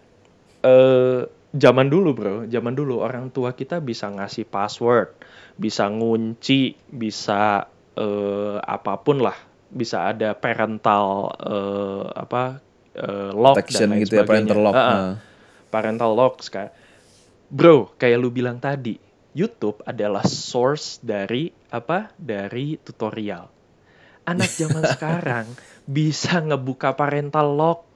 eh 0.63 1.27
zaman 1.51 1.87
dulu, 1.91 2.09
Bro, 2.15 2.35
zaman 2.47 2.73
dulu 2.79 3.03
orang 3.03 3.27
tua 3.31 3.51
kita 3.51 3.83
bisa 3.83 4.07
ngasih 4.07 4.47
password, 4.47 5.11
bisa 5.59 5.91
ngunci, 5.91 6.79
bisa 6.95 7.67
eh 7.99 8.57
apa 8.63 8.93
pun 9.03 9.19
lah, 9.19 9.35
bisa 9.67 10.15
ada 10.15 10.31
parental 10.31 11.33
eh 11.43 12.03
apa 12.23 12.63
eh, 12.95 13.31
lock 13.35 13.59
Protection 13.59 13.83
dan 13.83 13.89
lain 13.91 14.03
gitu 14.07 14.13
ya, 14.15 14.23
sebagainya. 14.23 14.31
parental 14.31 14.59
lock. 14.63 14.75
Ah, 14.75 14.79
ah. 14.79 14.95
Nah. 14.95 15.13
Parental 15.67 16.11
locks 16.15 16.47
kayak 16.47 16.71
Bro, 17.47 17.95
kayak 17.95 18.19
lu 18.19 18.27
bilang 18.27 18.59
tadi, 18.59 18.99
YouTube 19.37 19.85
adalah 19.85 20.25
source 20.25 20.97
dari 21.05 21.53
apa? 21.69 22.09
Dari 22.17 22.81
tutorial. 22.81 23.45
Anak 24.25 24.49
zaman 24.49 24.81
sekarang 24.97 25.45
bisa 25.85 26.41
ngebuka 26.41 26.97
parental 26.97 27.53
lock 27.53 27.87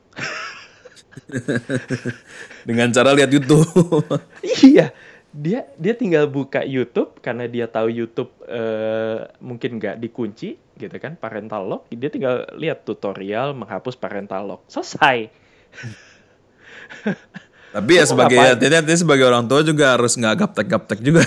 Dengan 2.68 2.92
cara 2.92 3.12
lihat 3.16 3.30
YouTube. 3.32 3.66
Iya, 4.62 4.94
dia 5.32 5.66
dia 5.76 5.94
tinggal 5.96 6.28
buka 6.30 6.62
YouTube 6.64 7.18
karena 7.20 7.48
dia 7.48 7.66
tahu 7.68 7.90
YouTube 7.90 8.32
eh, 8.46 9.26
mungkin 9.42 9.80
nggak 9.80 10.00
dikunci 10.00 10.56
gitu 10.78 10.96
kan 11.02 11.18
parental 11.18 11.68
lock. 11.68 11.82
Dia 11.92 12.10
tinggal 12.12 12.48
lihat 12.58 12.86
tutorial 12.88 13.54
menghapus 13.58 13.96
parental 13.98 14.48
lock. 14.48 14.62
Selesai. 14.70 15.30
Tapi 17.72 17.92
ya 17.94 18.04
sebagai 18.04 18.36
artinya 18.36 18.80
sebagai 18.94 19.26
orang 19.26 19.46
tua 19.46 19.62
juga 19.62 19.96
harus 19.96 20.14
nggak 20.14 20.36
gaptek-gaptek 20.38 21.00
juga. 21.00 21.24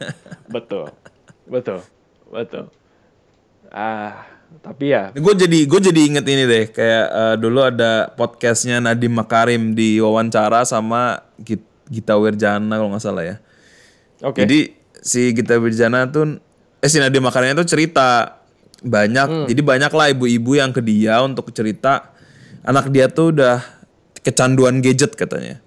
Betul, 0.50 0.90
betul, 1.46 1.78
betul. 2.26 2.66
Ah, 3.66 4.26
tapi 4.58 4.90
ya, 4.90 5.10
gue 5.10 5.34
jadi 5.36 5.58
gue 5.62 5.80
jadi 5.80 6.00
inget 6.04 6.26
ini 6.26 6.42
deh 6.42 6.64
kayak 6.68 7.06
eh, 7.06 7.34
dulu 7.38 7.62
ada 7.62 8.10
podcastnya 8.10 8.78
Nadiem 8.78 9.14
Makarim 9.14 9.72
di 9.72 9.98
wawancara 9.98 10.62
sama 10.64 11.22
Git- 11.38 11.62
Gita 11.86 12.14
Wirjana 12.14 12.66
kalau 12.72 12.90
nggak 12.90 12.98
salah 13.00 13.22
ya. 13.24 13.36
oke. 14.20 14.36
Jadi 14.36 14.74
si 14.96 15.30
Gita 15.30 15.54
Wirjana 15.54 16.06
tuh 16.06 16.42
eh 16.76 16.86
si 16.86 16.98
Nadiem 16.98 17.22
Makarim 17.22 17.54
itu 17.54 17.62
cerita 17.68 18.42
banyak 18.80 19.26
Hmm. 19.28 19.46
jadi 19.46 19.60
banyak 19.60 19.92
lah 19.92 20.06
ibu-ibu 20.10 20.56
yang 20.56 20.72
ke 20.72 20.80
dia 20.80 21.20
untuk 21.20 21.46
cerita 21.52 22.10
anak 22.62 22.90
dia 22.90 23.06
tuh 23.06 23.30
udah 23.30 23.62
kecanduan 24.18 24.82
gadget 24.82 25.14
katanya. 25.14 25.62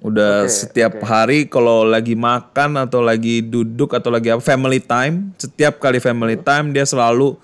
Udah 0.00 0.48
Oke, 0.48 0.52
setiap 0.52 0.96
oke. 0.96 1.04
hari 1.04 1.38
kalau 1.44 1.84
lagi 1.84 2.16
makan 2.16 2.88
atau 2.88 3.04
lagi 3.04 3.44
duduk 3.44 3.92
atau 3.92 4.08
lagi 4.08 4.32
apa 4.32 4.40
family 4.40 4.80
time, 4.80 5.36
setiap 5.36 5.76
kali 5.76 6.00
family 6.00 6.40
time 6.40 6.72
dia 6.72 6.88
selalu 6.88 7.36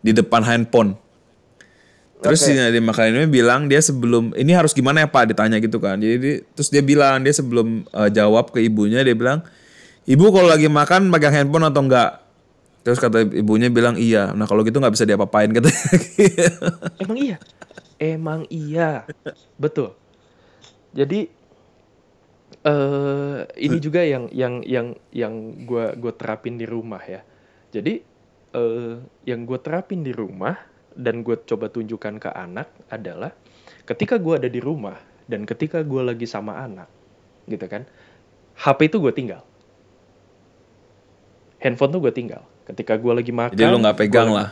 di 0.00 0.16
depan 0.16 0.40
handphone. 0.40 0.96
Terus 2.22 2.38
si 2.38 2.54
Nadiem 2.54 2.86
Makarim 2.86 3.18
ini 3.18 3.26
bilang 3.26 3.66
dia 3.66 3.82
sebelum 3.82 4.30
ini 4.38 4.54
harus 4.54 4.70
gimana 4.70 5.02
ya 5.04 5.08
Pak 5.10 5.34
ditanya 5.34 5.58
gitu 5.58 5.82
kan. 5.82 5.98
Jadi 5.98 6.46
terus 6.54 6.70
dia 6.70 6.80
bilang 6.80 7.20
dia 7.20 7.34
sebelum 7.34 7.82
eh, 7.82 8.08
jawab 8.14 8.54
ke 8.54 8.62
ibunya 8.62 9.02
dia 9.02 9.12
bilang, 9.12 9.42
"Ibu 10.06 10.30
kalau 10.30 10.46
lagi 10.46 10.70
makan 10.70 11.10
megang 11.10 11.34
handphone 11.34 11.66
atau 11.66 11.82
enggak?" 11.82 12.22
Terus 12.86 12.98
kata 13.02 13.26
ibunya 13.26 13.68
bilang 13.68 13.98
iya. 13.98 14.30
Nah 14.32 14.46
kalau 14.46 14.62
gitu 14.62 14.78
nggak 14.78 14.94
bisa 14.94 15.02
diapa-apain 15.04 15.50
katanya. 15.50 15.82
emang 17.02 17.18
iya, 17.18 17.36
emang 17.98 18.40
iya, 18.50 19.02
betul. 19.58 19.98
Jadi 20.94 21.41
eh 22.62 23.38
ini 23.58 23.76
juga 23.82 24.06
yang 24.06 24.30
yang 24.30 24.62
yang 24.62 24.94
yang 25.10 25.34
gua 25.66 25.94
gua 25.98 26.12
terapin 26.14 26.54
di 26.54 26.66
rumah 26.66 27.02
ya. 27.02 27.20
Jadi 27.72 28.02
eh 28.52 28.96
yang 29.24 29.48
gue 29.48 29.58
terapin 29.58 30.04
di 30.04 30.12
rumah 30.12 30.52
dan 30.92 31.24
gue 31.24 31.40
coba 31.48 31.72
tunjukkan 31.72 32.20
ke 32.20 32.28
anak 32.28 32.68
adalah 32.92 33.32
ketika 33.88 34.20
gue 34.20 34.44
ada 34.44 34.48
di 34.52 34.60
rumah 34.60 35.00
dan 35.24 35.48
ketika 35.48 35.80
gue 35.80 36.02
lagi 36.04 36.28
sama 36.28 36.60
anak, 36.60 36.84
gitu 37.48 37.64
kan, 37.64 37.88
HP 38.60 38.92
itu 38.92 39.00
gue 39.00 39.12
tinggal, 39.16 39.40
handphone 41.64 41.96
tuh 41.96 42.00
gue 42.04 42.12
tinggal. 42.12 42.44
Ketika 42.68 43.00
gue 43.00 43.12
lagi 43.16 43.32
makan, 43.32 43.56
Jadi 43.56 43.72
lu 43.72 43.78
nggak 43.80 43.98
pegang 43.98 44.28
gua- 44.28 44.36
lah. 44.36 44.48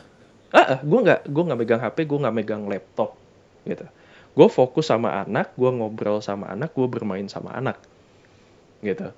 Ah, 0.50 0.82
gue 0.82 1.00
nggak, 1.04 1.20
gue 1.30 1.42
nggak 1.46 1.58
megang 1.60 1.80
HP, 1.84 1.98
gue 2.10 2.18
nggak 2.24 2.34
megang 2.34 2.62
laptop, 2.66 3.14
gitu. 3.68 3.86
Gue 4.34 4.48
fokus 4.48 4.90
sama 4.90 5.22
anak, 5.22 5.54
gue 5.54 5.70
ngobrol 5.70 6.18
sama 6.24 6.50
anak, 6.50 6.74
gue 6.74 6.86
bermain 6.90 7.26
sama 7.30 7.54
anak, 7.54 7.78
gitu. 8.80 9.08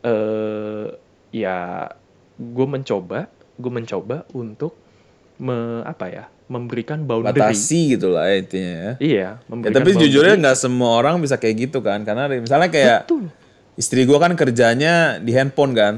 Eh, 0.00 0.86
ya, 1.32 1.88
gue 2.34 2.66
mencoba, 2.66 3.26
gue 3.56 3.72
mencoba 3.72 4.26
untuk 4.32 4.74
me, 5.36 5.82
apa 5.82 6.06
ya, 6.08 6.24
memberikan 6.46 7.02
boundary. 7.02 7.40
Batasi 7.40 7.96
gitu 7.96 8.12
lah 8.12 8.28
ya 8.28 8.36
intinya 8.36 8.74
ya. 8.76 8.92
Iya, 9.00 9.28
Ya, 9.40 9.70
tapi 9.72 9.90
boundary. 9.92 10.02
jujurnya 10.06 10.34
nggak 10.38 10.58
semua 10.58 10.90
orang 11.00 11.18
bisa 11.18 11.40
kayak 11.40 11.70
gitu 11.70 11.80
kan. 11.80 12.04
Karena 12.04 12.28
misalnya 12.28 12.68
kayak 12.68 13.08
Betul. 13.08 13.32
istri 13.74 14.04
gua 14.04 14.20
kan 14.20 14.36
kerjanya 14.36 15.16
di 15.18 15.32
handphone 15.32 15.72
kan. 15.72 15.94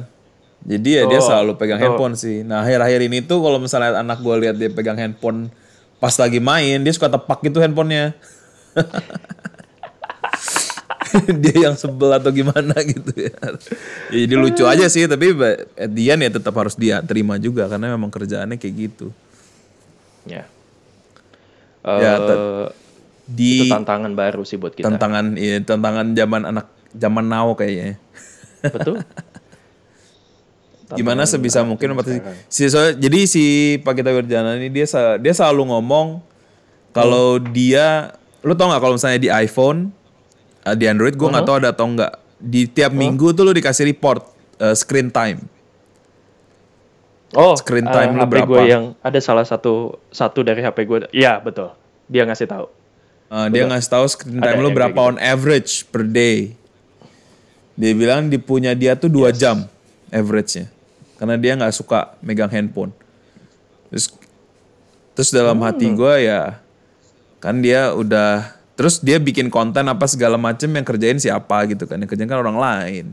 Jadi 0.66 0.98
ya 0.98 1.02
dia 1.06 1.18
Betul, 1.18 1.26
selalu 1.26 1.52
pegang 1.58 1.78
betul. 1.78 1.86
handphone 1.90 2.14
sih. 2.14 2.42
Nah 2.42 2.62
akhir-akhir 2.62 3.00
ini 3.06 3.18
tuh 3.22 3.38
kalau 3.42 3.58
misalnya 3.58 3.98
anak 3.98 4.18
gua 4.22 4.38
lihat 4.38 4.54
dia 4.54 4.70
pegang 4.70 4.96
handphone 4.96 5.50
pas 5.98 6.14
lagi 6.14 6.38
main, 6.38 6.78
dia 6.78 6.92
suka 6.94 7.10
tepak 7.10 7.42
gitu 7.42 7.58
handphonenya. 7.58 8.14
dia 11.42 11.56
yang 11.64 11.74
sebel 11.74 12.10
atau 12.10 12.28
gimana 12.28 12.72
gitu 12.86 13.10
ya. 13.12 13.32
ya 14.08 14.18
jadi 14.22 14.34
lucu 14.34 14.64
aja 14.64 14.86
sih, 14.86 15.04
tapi 15.04 15.32
ba- 15.32 15.62
at 15.74 15.88
the 15.88 16.04
end 16.06 16.20
ya 16.20 16.30
tetap 16.32 16.52
harus 16.52 16.74
dia 16.74 17.00
terima 17.00 17.36
juga 17.36 17.66
karena 17.66 17.90
memang 17.90 18.08
kerjaannya 18.08 18.56
kayak 18.56 18.74
gitu. 18.76 19.10
Ya. 20.24 20.44
Ya, 21.82 22.14
Eh, 22.18 22.66
Di 23.24 23.62
itu 23.62 23.64
tantangan 23.68 24.10
baru 24.12 24.42
sih 24.42 24.54
buat 24.54 24.70
kita. 24.70 24.86
tantangan 24.86 25.34
iya, 25.34 25.58
tantangan 25.58 26.12
zaman 26.12 26.42
anak 26.46 26.66
zaman 26.90 27.24
now 27.24 27.50
kayaknya. 27.52 27.98
Betul. 28.62 29.02
Gimana 30.88 31.26
sebisa 31.26 31.66
mungkin. 31.66 31.90
Si 32.46 32.66
soalnya- 32.66 32.94
jadi 32.96 33.18
si 33.26 33.44
Pak 33.80 33.98
Gita 33.98 34.10
Wirjana 34.10 34.54
ini 34.54 34.70
dia 34.70 34.86
dia 35.18 35.34
selalu 35.34 35.66
ngomong 35.66 36.22
kalau 36.90 37.42
dia 37.42 38.14
lu 38.40 38.54
tau 38.54 38.70
nggak 38.70 38.78
kalau 38.78 38.94
misalnya 38.94 39.18
di 39.18 39.26
iPhone 39.26 39.90
di 40.74 40.90
Android 40.90 41.14
gue 41.14 41.28
nggak 41.28 41.46
tahu 41.46 41.56
ada 41.62 41.70
atau 41.70 41.86
enggak 41.86 42.12
di 42.36 42.66
tiap 42.66 42.90
minggu 42.92 43.32
tuh 43.32 43.46
lu 43.46 43.52
dikasih 43.54 43.86
report 43.86 44.26
eh, 44.58 44.74
screen 44.74 45.12
time. 45.12 45.40
Oh, 47.36 47.52
Screen 47.58 47.84
eh, 47.84 47.92
time 47.92 48.16
lu 48.16 48.22
HP 48.24 48.30
berapa? 48.32 48.48
gue 48.48 48.62
yang 48.70 48.84
ada 49.02 49.18
salah 49.20 49.44
satu 49.44 49.98
satu 50.08 50.40
dari 50.46 50.62
HP 50.62 50.78
gue. 50.86 50.98
Iya 51.12 51.42
betul. 51.42 51.74
Dia 52.06 52.22
ngasih 52.24 52.48
tahu. 52.48 52.66
Eh, 53.26 53.46
dia 53.50 53.66
ngasih 53.66 53.90
tahu 53.90 54.04
screen 54.06 54.38
Ada 54.38 54.54
time 54.54 54.58
lu 54.62 54.70
yang 54.70 54.76
berapa 54.78 54.94
kayak 54.98 55.08
on 55.10 55.16
average 55.18 55.84
per 55.90 56.06
day. 56.06 56.54
Dia 57.76 57.92
bilang 57.92 58.30
di 58.32 58.38
punya 58.40 58.72
dia 58.72 58.96
tuh 58.96 59.10
dua 59.12 59.34
jam 59.34 59.66
average-nya. 60.08 60.70
Karena 61.18 61.36
dia 61.36 61.52
nggak 61.58 61.74
suka 61.74 62.14
megang 62.22 62.48
handphone. 62.48 62.94
Terus 63.90 64.14
terus 65.12 65.30
dalam 65.34 65.58
hati 65.60 65.90
Hmm. 65.90 65.96
gue 65.98 66.14
ya 66.24 66.60
kan 67.36 67.60
dia 67.60 67.92
udah 67.92 68.55
terus 68.76 69.00
dia 69.00 69.16
bikin 69.16 69.48
konten 69.48 69.88
apa 69.88 70.04
segala 70.04 70.36
macem 70.36 70.68
yang 70.68 70.84
kerjain 70.84 71.16
siapa 71.16 71.64
gitu 71.66 71.88
kan 71.88 71.96
yang 71.96 72.06
kerjain 72.06 72.28
kan 72.28 72.38
orang 72.38 72.60
lain 72.60 73.06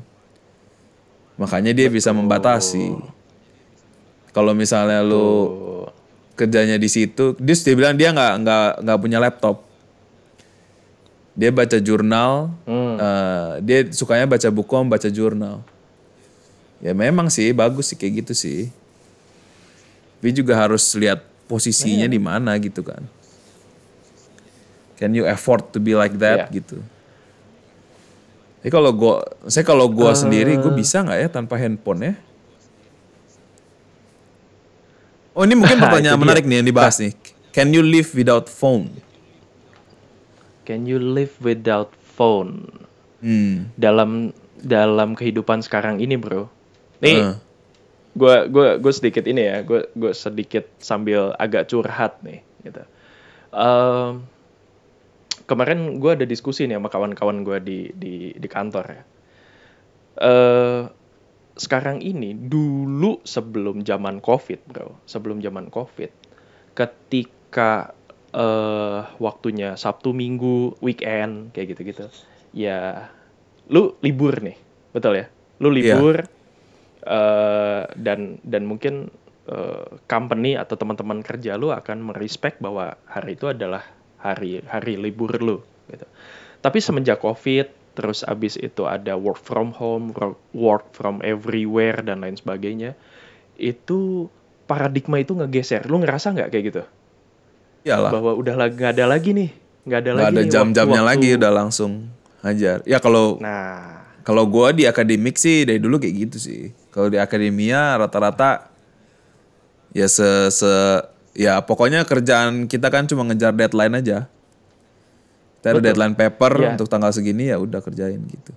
makanya 1.39 1.73
dia 1.73 1.87
bisa 1.89 2.13
membatasi 2.13 2.93
kalau 4.35 4.51
misalnya 4.53 5.01
lu 5.01 5.23
Oh, 5.23 5.87
kerjanya 6.33 6.75
di 6.77 6.89
situ 6.89 7.33
dia 7.37 7.55
dia 7.55 7.75
bilang 7.77 7.95
dia 7.95 8.09
nggak 8.11 8.33
nggak 8.43 8.69
nggak 8.83 8.99
punya 8.99 9.19
laptop 9.21 9.57
Dia 11.33 11.49
baca 11.49 11.81
jurnal, 11.81 12.53
Hmm. 12.61 12.93
eh, 13.01 13.51
dia 13.65 13.79
sukanya 13.89 14.29
baca 14.29 14.45
buku, 14.53 14.77
baca 14.85 15.09
jurnal. 15.09 15.65
Ya 16.77 16.93
memang 16.93 17.25
sih 17.33 17.49
bagus 17.57 17.89
sih 17.89 17.97
kayak 17.97 18.21
gitu 18.21 18.33
sih. 18.37 18.61
Tapi 20.21 20.29
juga 20.29 20.53
harus 20.53 20.85
lihat 20.93 21.25
posisinya 21.49 22.05
di 22.05 22.21
mana 22.21 22.53
gitu 22.61 22.85
kan. 22.85 23.01
Can 25.03 25.11
you 25.11 25.27
afford 25.27 25.75
to 25.75 25.83
be 25.83 25.91
like 25.91 26.15
that 26.15 26.47
Iya. 26.47 26.63
gitu? 26.63 26.79
Tapi 28.63 28.71
kalau 28.71 28.95
gua, 28.95 29.19
saya 29.51 29.67
kalau 29.67 29.91
gua 29.91 30.15
sendiri, 30.15 30.55
gue 30.55 30.71
bisa 30.71 31.03
nggak 31.03 31.19
ya 31.19 31.27
tanpa 31.27 31.59
handphone 31.59 31.99
ya? 31.99 32.13
Oh 35.33 35.43
ini 35.43 35.59
mungkin 35.59 35.75
pertanyaan 35.83 36.15
menarik 36.15 36.47
nih 36.47 36.63
yang 36.63 36.67
dibahas 36.67 37.01
nih. 37.01 37.11
Can 37.51 37.75
you 37.75 37.83
live 37.83 38.15
without 38.15 38.47
phone? 38.47 38.95
Can 40.63 40.87
you 40.87 40.95
live 40.95 41.35
without 41.43 41.91
phone? 42.15 42.71
Hmm. 43.19 43.67
Dalam 43.75 44.31
dalam 44.55 45.11
kehidupan 45.13 45.59
sekarang 45.59 45.99
ini, 45.99 46.15
Bro. 46.15 46.47
Nih, 47.03 47.19
Eh. 47.19 47.35
gua 48.15 48.47
gua 48.47 48.79
gue 48.79 48.93
sedikit 48.95 49.27
ini 49.27 49.43
ya, 49.43 49.59
gue 49.59 49.91
gue 49.91 50.11
sedikit 50.15 50.63
sambil 50.79 51.35
agak 51.35 51.67
curhat 51.67 52.23
nih, 52.23 52.39
gitu. 52.63 52.79
Em, 53.51 54.23
kemarin 55.53 56.01
gue 56.01 56.11
ada 56.17 56.25
diskusi 56.25 56.65
nih 56.65 56.81
sama 56.81 56.89
kawan-kawan 56.89 57.45
gue 57.45 57.57
di 57.61 57.79
di 57.93 58.13
di 58.33 58.47
kantor 58.49 58.85
ya. 58.89 59.03
Eh 60.17 60.81
sekarang 61.53 62.01
ini 62.01 62.33
dulu 62.33 63.21
sebelum 63.21 63.85
zaman 63.85 64.17
covid 64.17 64.65
bro, 64.65 64.97
sebelum 65.05 65.37
zaman 65.45 65.69
covid, 65.69 66.09
ketika 66.73 67.93
eh 68.33 69.01
waktunya 69.21 69.77
Sabtu 69.77 70.09
Minggu 70.09 70.73
weekend 70.81 71.53
kayak 71.53 71.77
gitu-gitu, 71.77 72.09
ya 72.57 73.05
lu 73.69 73.93
libur 74.01 74.41
nih, 74.41 74.57
betul 74.89 75.21
ya? 75.21 75.29
Lu 75.61 75.69
Iya. 75.69 75.77
libur 75.77 76.17
eh 77.05 77.83
dan 77.93 78.41
dan 78.41 78.63
mungkin 78.65 79.13
eh, 79.45 79.85
company 80.09 80.57
atau 80.57 80.73
teman-teman 80.73 81.21
kerja 81.21 81.53
lu 81.61 81.69
akan 81.69 82.01
merespek 82.09 82.57
bahwa 82.57 82.97
hari 83.05 83.37
itu 83.37 83.45
adalah 83.51 83.85
hari 84.23 84.63
hari 84.63 84.95
libur 84.95 85.35
lu 85.43 85.59
gitu. 85.91 86.07
Tapi 86.63 86.79
semenjak 86.79 87.19
Covid 87.19 87.67
terus 87.93 88.25
abis 88.25 88.57
itu 88.57 88.89
ada 88.89 89.13
work 89.13 89.37
from 89.37 89.69
home, 89.75 90.15
work, 90.55 90.89
from 90.97 91.21
everywhere 91.21 92.01
dan 92.01 92.25
lain 92.25 92.33
sebagainya, 92.33 92.97
itu 93.53 94.31
paradigma 94.65 95.21
itu 95.21 95.37
ngegeser. 95.37 95.85
Lu 95.85 96.01
ngerasa 96.01 96.33
nggak 96.33 96.49
kayak 96.49 96.65
gitu? 96.73 96.81
Iyalah. 97.85 98.09
Bahwa 98.09 98.31
udah 98.33 98.53
nggak 98.57 98.97
ada 98.97 99.05
lagi 99.05 99.35
nih, 99.37 99.49
nggak 99.85 99.99
ada 99.99 100.11
Nggak 100.15 100.25
lagi 100.25 100.37
ada 100.41 100.49
jam-jamnya 100.49 101.01
lagi 101.05 101.29
udah 101.37 101.51
langsung 101.53 101.91
hajar. 102.41 102.81
Ya 102.89 102.97
kalau 102.97 103.37
Nah, 103.37 104.01
kalau 104.25 104.47
gua 104.49 104.73
di 104.73 104.89
akademik 104.89 105.37
sih 105.37 105.67
dari 105.67 105.77
dulu 105.77 106.01
kayak 106.01 106.15
gitu 106.31 106.37
sih. 106.41 106.73
Kalau 106.89 107.13
di 107.13 107.21
akademia 107.21 107.99
rata-rata 107.99 108.73
ya 109.93 110.09
se, 110.09 110.49
se- 110.49 111.12
ya 111.33 111.61
pokoknya 111.65 112.05
kerjaan 112.05 112.69
kita 112.69 112.89
kan 112.93 113.09
cuma 113.09 113.25
ngejar 113.25 113.53
deadline 113.53 113.93
aja. 113.97 114.29
Kita 115.59 115.67
ada 115.73 115.79
Betul. 115.79 115.87
deadline 115.89 116.15
paper 116.15 116.53
Iya. 116.59 116.69
untuk 116.75 116.87
tanggal 116.91 117.11
segini 117.15 117.49
ya 117.49 117.57
udah 117.57 117.79
kerjain 117.79 118.19
gitu. 118.27 118.51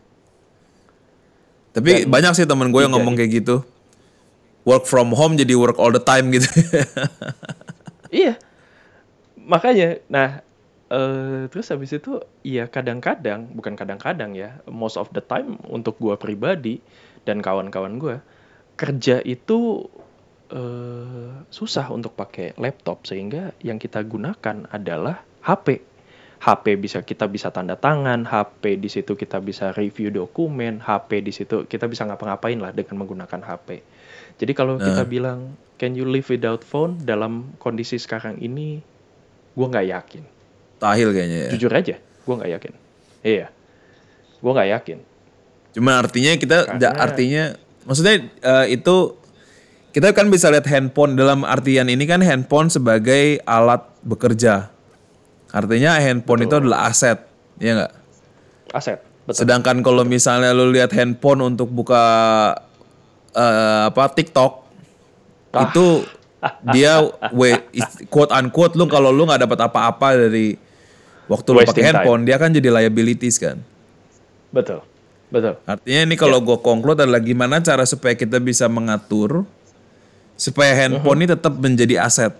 Tapi 1.76 2.08
banyak 2.08 2.32
sih 2.32 2.48
temen 2.48 2.72
gue 2.72 2.80
yang 2.80 2.92
ngomong 2.96 3.14
kayak 3.14 3.44
gitu. 3.44 3.60
Work 4.66 4.88
from 4.88 5.12
home 5.14 5.36
jadi 5.38 5.54
work 5.54 5.76
all 5.78 5.92
the 5.92 6.02
time 6.02 6.32
gitu. 6.32 6.48
Iya, 8.06 8.38
makanya. 9.36 9.98
Nah, 10.06 10.40
eh, 10.88 11.50
terus 11.50 11.68
habis 11.74 11.90
itu, 11.90 12.22
ya 12.46 12.70
kadang-kadang, 12.70 13.50
bukan 13.50 13.74
kadang-kadang 13.74 14.32
ya, 14.32 14.62
most 14.70 14.94
of 14.94 15.10
the 15.10 15.20
time 15.20 15.58
untuk 15.66 15.98
gua 15.98 16.14
pribadi 16.14 16.78
dan 17.26 17.42
kawan-kawan 17.42 17.98
gua 17.98 18.22
kerja 18.78 19.20
itu 19.26 19.90
eh, 20.48 21.30
susah 21.48 21.90
untuk 21.90 22.14
pakai 22.14 22.54
laptop 22.56 23.04
sehingga 23.04 23.50
yang 23.60 23.76
kita 23.76 24.02
gunakan 24.02 24.66
adalah 24.70 25.22
HP. 25.42 25.82
HP 26.36 26.64
bisa 26.76 27.00
kita 27.00 27.24
bisa 27.26 27.48
tanda 27.48 27.74
tangan, 27.74 28.28
HP 28.28 28.76
di 28.76 28.92
situ 28.92 29.16
kita 29.16 29.40
bisa 29.40 29.72
review 29.72 30.12
dokumen, 30.12 30.84
HP 30.84 31.24
di 31.24 31.32
situ 31.32 31.64
kita 31.64 31.88
bisa 31.88 32.04
ngapa-ngapain 32.04 32.60
lah 32.60 32.76
dengan 32.76 33.00
menggunakan 33.00 33.40
HP. 33.40 33.80
Jadi 34.36 34.52
kalau 34.52 34.76
kita 34.76 35.08
bilang 35.08 35.56
can 35.80 35.96
you 35.96 36.04
live 36.04 36.28
without 36.28 36.60
phone 36.60 37.00
dalam 37.00 37.56
kondisi 37.56 37.96
sekarang 37.96 38.36
ini, 38.36 38.84
gua 39.56 39.72
nggak 39.72 39.86
yakin. 39.88 40.22
Tahil 40.76 41.08
kayaknya 41.16 41.38
ya. 41.48 41.50
Jujur 41.56 41.72
aja, 41.72 41.96
gua 42.28 42.34
nggak 42.44 42.52
yakin. 42.60 42.72
Iya, 43.24 43.46
gua 44.44 44.52
nggak 44.60 44.70
yakin. 44.76 44.98
Cuma 45.72 45.92
artinya 45.96 46.32
kita 46.36 46.58
Karena- 46.68 46.96
artinya 47.00 47.44
maksudnya 47.88 48.28
eh, 48.28 48.66
itu 48.76 48.96
kita 49.96 50.12
kan 50.12 50.28
bisa 50.28 50.52
lihat 50.52 50.68
handphone 50.68 51.16
dalam 51.16 51.40
artian 51.40 51.88
ini 51.88 52.04
kan 52.04 52.20
handphone 52.20 52.68
sebagai 52.68 53.40
alat 53.48 53.80
bekerja. 54.04 54.68
Artinya 55.48 55.96
handphone 55.96 56.44
itu 56.44 56.52
adalah 56.60 56.92
aset, 56.92 57.16
ya 57.56 57.80
nggak? 57.80 57.92
Aset, 58.76 59.00
betul. 59.24 59.40
Sedangkan 59.40 59.80
kalau 59.80 60.04
misalnya 60.04 60.52
lu 60.52 60.68
lihat 60.68 60.92
handphone 60.92 61.40
untuk 61.40 61.72
buka 61.72 62.04
eh, 63.32 63.88
apa 63.88 64.12
TikTok 64.12 64.66
Ah. 65.56 65.72
itu 65.72 66.04
dia 66.70 67.00
we, 67.38 67.56
quote 68.12 68.28
unquote 68.28 68.76
lu 68.76 68.84
kalau 68.86 69.08
lu 69.08 69.24
nggak 69.24 69.48
dapat 69.48 69.58
apa-apa 69.72 70.28
dari 70.28 70.60
waktu 71.26 71.48
lu 71.48 71.58
pakai 71.64 71.72
time. 71.72 71.88
handphone 71.88 72.22
dia 72.28 72.36
kan 72.36 72.52
jadi 72.52 72.68
liabilities 72.68 73.40
kan. 73.40 73.56
Betul, 74.52 74.84
betul. 75.32 75.56
Artinya 75.64 76.00
ini 76.04 76.14
kalau 76.20 76.44
gue 76.44 76.60
conclude 76.60 77.00
adalah 77.00 77.24
gimana 77.24 77.64
cara 77.64 77.88
supaya 77.88 78.12
kita 78.12 78.36
bisa 78.38 78.68
mengatur 78.68 79.48
supaya 80.36 80.76
handphone 80.76 81.24
ini 81.24 81.28
tetap 81.32 81.56
menjadi 81.56 82.04
aset. 82.04 82.32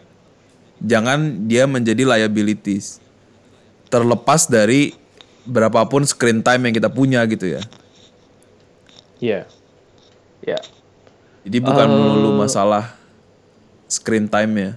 Jangan 0.85 1.49
dia 1.49 1.65
menjadi 1.65 2.05
liabilities. 2.05 3.01
Terlepas 3.89 4.45
dari 4.47 4.93
berapapun 5.49 6.05
screen 6.05 6.45
time 6.45 6.69
yang 6.69 6.75
kita 6.77 6.93
punya 6.93 7.25
gitu 7.25 7.57
ya. 7.57 7.63
Iya, 9.17 9.41
ya. 10.45 10.61
Jadi 11.47 11.59
bukan 11.63 11.89
melulu 11.89 12.45
masalah 12.45 12.93
screen 13.89 14.29
time 14.29 14.53
ya. 14.59 14.73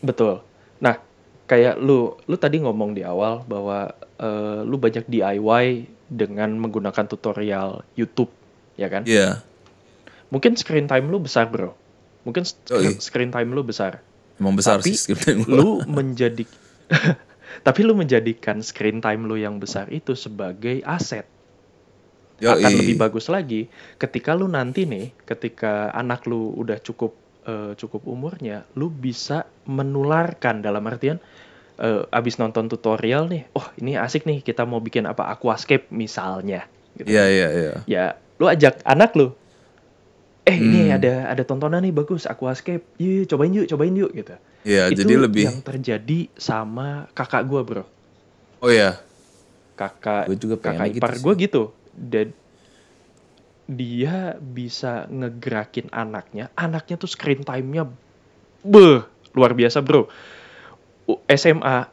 Betul. 0.00 0.40
Nah, 0.78 1.02
kayak 1.50 1.76
lu, 1.76 2.14
lu 2.24 2.36
tadi 2.38 2.62
ngomong 2.62 2.94
di 2.94 3.02
awal 3.02 3.42
bahwa 3.44 3.92
eh, 4.16 4.60
lu 4.64 4.78
banyak 4.78 5.04
DIY 5.10 5.66
dengan 6.08 6.56
menggunakan 6.56 7.04
tutorial 7.04 7.84
YouTube, 7.98 8.30
ya 8.78 8.88
kan? 8.88 9.04
Iya. 9.04 9.44
Mungkin 10.28 10.54
screen 10.54 10.84
time 10.84 11.08
lu 11.08 11.18
besar, 11.18 11.48
bro. 11.48 11.72
Mungkin 12.22 12.44
sk- 12.44 12.68
Yoi. 12.68 13.00
screen 13.00 13.30
time 13.30 13.48
lu 13.50 13.62
besar. 13.62 14.04
Emang 14.36 14.54
besar 14.54 14.78
Tapi 14.78 14.92
sih 14.92 14.96
screen 14.96 15.20
time 15.24 15.40
gua. 15.42 15.56
lu 15.56 15.70
menjadi 15.84 16.44
tapi 17.66 17.80
lu 17.82 17.92
menjadikan 17.92 18.60
screen 18.60 19.00
time 19.00 19.24
lu 19.24 19.34
yang 19.34 19.56
besar 19.56 19.88
itu 19.88 20.12
sebagai 20.12 20.84
aset. 20.84 21.24
Yoi. 22.38 22.62
akan 22.62 22.70
lebih 22.78 22.96
bagus 22.96 23.26
lagi 23.26 23.66
ketika 23.98 24.30
lu 24.30 24.46
nanti 24.46 24.86
nih 24.86 25.10
ketika 25.26 25.90
anak 25.90 26.22
lu 26.22 26.54
udah 26.54 26.78
cukup 26.78 27.18
eh, 27.42 27.74
cukup 27.74 28.06
umurnya 28.06 28.62
lu 28.78 28.86
bisa 28.86 29.42
menularkan 29.66 30.62
dalam 30.62 30.86
artian 30.86 31.18
eh, 31.78 32.06
abis 32.08 32.38
nonton 32.38 32.70
tutorial 32.70 33.26
nih 33.26 33.42
oh 33.58 33.66
ini 33.82 33.98
asik 33.98 34.22
nih 34.22 34.38
kita 34.38 34.62
mau 34.62 34.78
bikin 34.78 35.10
apa 35.10 35.34
aquascape 35.34 35.90
misalnya 35.90 36.62
gitu. 36.94 37.10
Iya 37.10 37.24
iya 37.26 37.48
iya. 37.50 37.72
ya 37.90 38.04
lu 38.38 38.46
ajak 38.46 38.86
anak 38.86 39.18
lu 39.18 39.34
eh 40.48 40.56
ini 40.56 40.88
Hmm. 40.88 40.96
ada 40.96 41.12
ada 41.28 41.42
tontonan 41.44 41.84
nih 41.84 41.92
bagus 41.92 42.24
aquascape. 42.24 42.96
Yuk 42.96 43.28
cobain 43.28 43.52
yuk 43.52 43.68
cobain 43.68 43.92
yuk 43.92 44.10
gitu. 44.16 44.34
Iya, 44.64 44.88
itu 44.88 45.04
jadi 45.04 45.14
lebih 45.20 45.44
yang 45.44 45.60
terjadi 45.60 46.32
sama 46.40 47.04
kakak 47.12 47.44
gua 47.44 47.60
bro. 47.62 47.84
Oh 48.64 48.72
iya. 48.72 48.96
kakak 49.78 50.26
Gua 50.26 50.36
juga 50.40 50.56
kakak 50.58 50.88
gitu 50.90 50.98
ipar 50.98 51.14
gue 51.22 51.34
gitu. 51.38 51.62
Dan 51.94 52.34
dia 53.68 54.34
bisa 54.40 55.06
ngegerakin 55.06 55.92
anaknya. 55.92 56.50
Anaknya 56.58 56.96
tuh 56.98 57.06
screen 57.06 57.44
time-nya 57.44 57.86
beh 58.64 59.04
luar 59.36 59.52
biasa 59.54 59.84
bro. 59.84 60.08
SMA 61.30 61.86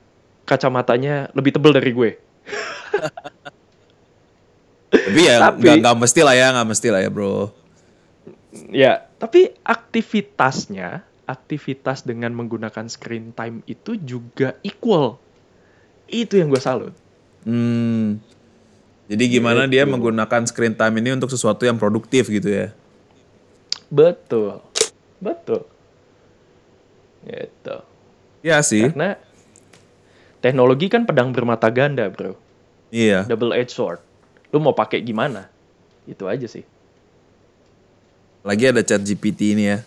kacamatanya 0.48 1.30
lebih 1.36 1.54
tebel 1.54 1.76
dari 1.76 1.92
gue. 1.92 2.12
Tapi 4.96 5.20
ya 5.22 5.36
nggak 5.78 5.98
mesti 6.00 6.22
lah 6.24 6.36
ya, 6.36 6.48
nggak 6.56 6.68
mesti 6.72 6.88
lah 6.88 7.02
ya, 7.04 7.10
Bro. 7.12 7.52
Ya 8.70 9.08
tapi 9.18 9.52
aktivitasnya 9.62 11.02
aktivitas 11.26 12.06
dengan 12.06 12.32
menggunakan 12.38 12.86
screen 12.86 13.34
time 13.34 13.66
itu 13.66 13.98
juga 13.98 14.56
equal 14.62 15.18
itu 16.08 16.38
yang 16.38 16.50
gue 16.50 16.62
salut 16.62 16.96
Hmm. 17.46 18.18
Jadi 19.06 19.38
gimana 19.38 19.70
dia 19.70 19.86
Gitu. 19.86 19.94
menggunakan 19.94 20.50
screen 20.50 20.74
time 20.74 20.98
ini 20.98 21.14
untuk 21.14 21.30
sesuatu 21.30 21.62
yang 21.62 21.78
produktif 21.78 22.26
gitu 22.26 22.50
ya? 22.50 22.74
betul 23.86 24.66
betul 25.22 25.62
gitu 27.22 27.86
Iya 28.46 28.62
sih. 28.62 28.94
Karena 28.94 29.18
teknologi 30.38 30.86
kan 30.86 31.10
pedang 31.10 31.34
bermata 31.34 31.66
ganda, 31.74 32.06
bro. 32.14 32.38
Iya. 32.94 33.26
Double 33.26 33.58
edged 33.58 33.74
sword. 33.74 33.98
Lu 34.54 34.62
mau 34.62 34.78
pakai 34.78 35.02
gimana? 35.02 35.50
Itu 36.06 36.30
aja 36.30 36.46
sih. 36.46 36.62
Lagi 38.46 38.70
ada 38.70 38.86
chat 38.86 39.02
GPT 39.02 39.58
ini 39.58 39.74
ya. 39.74 39.78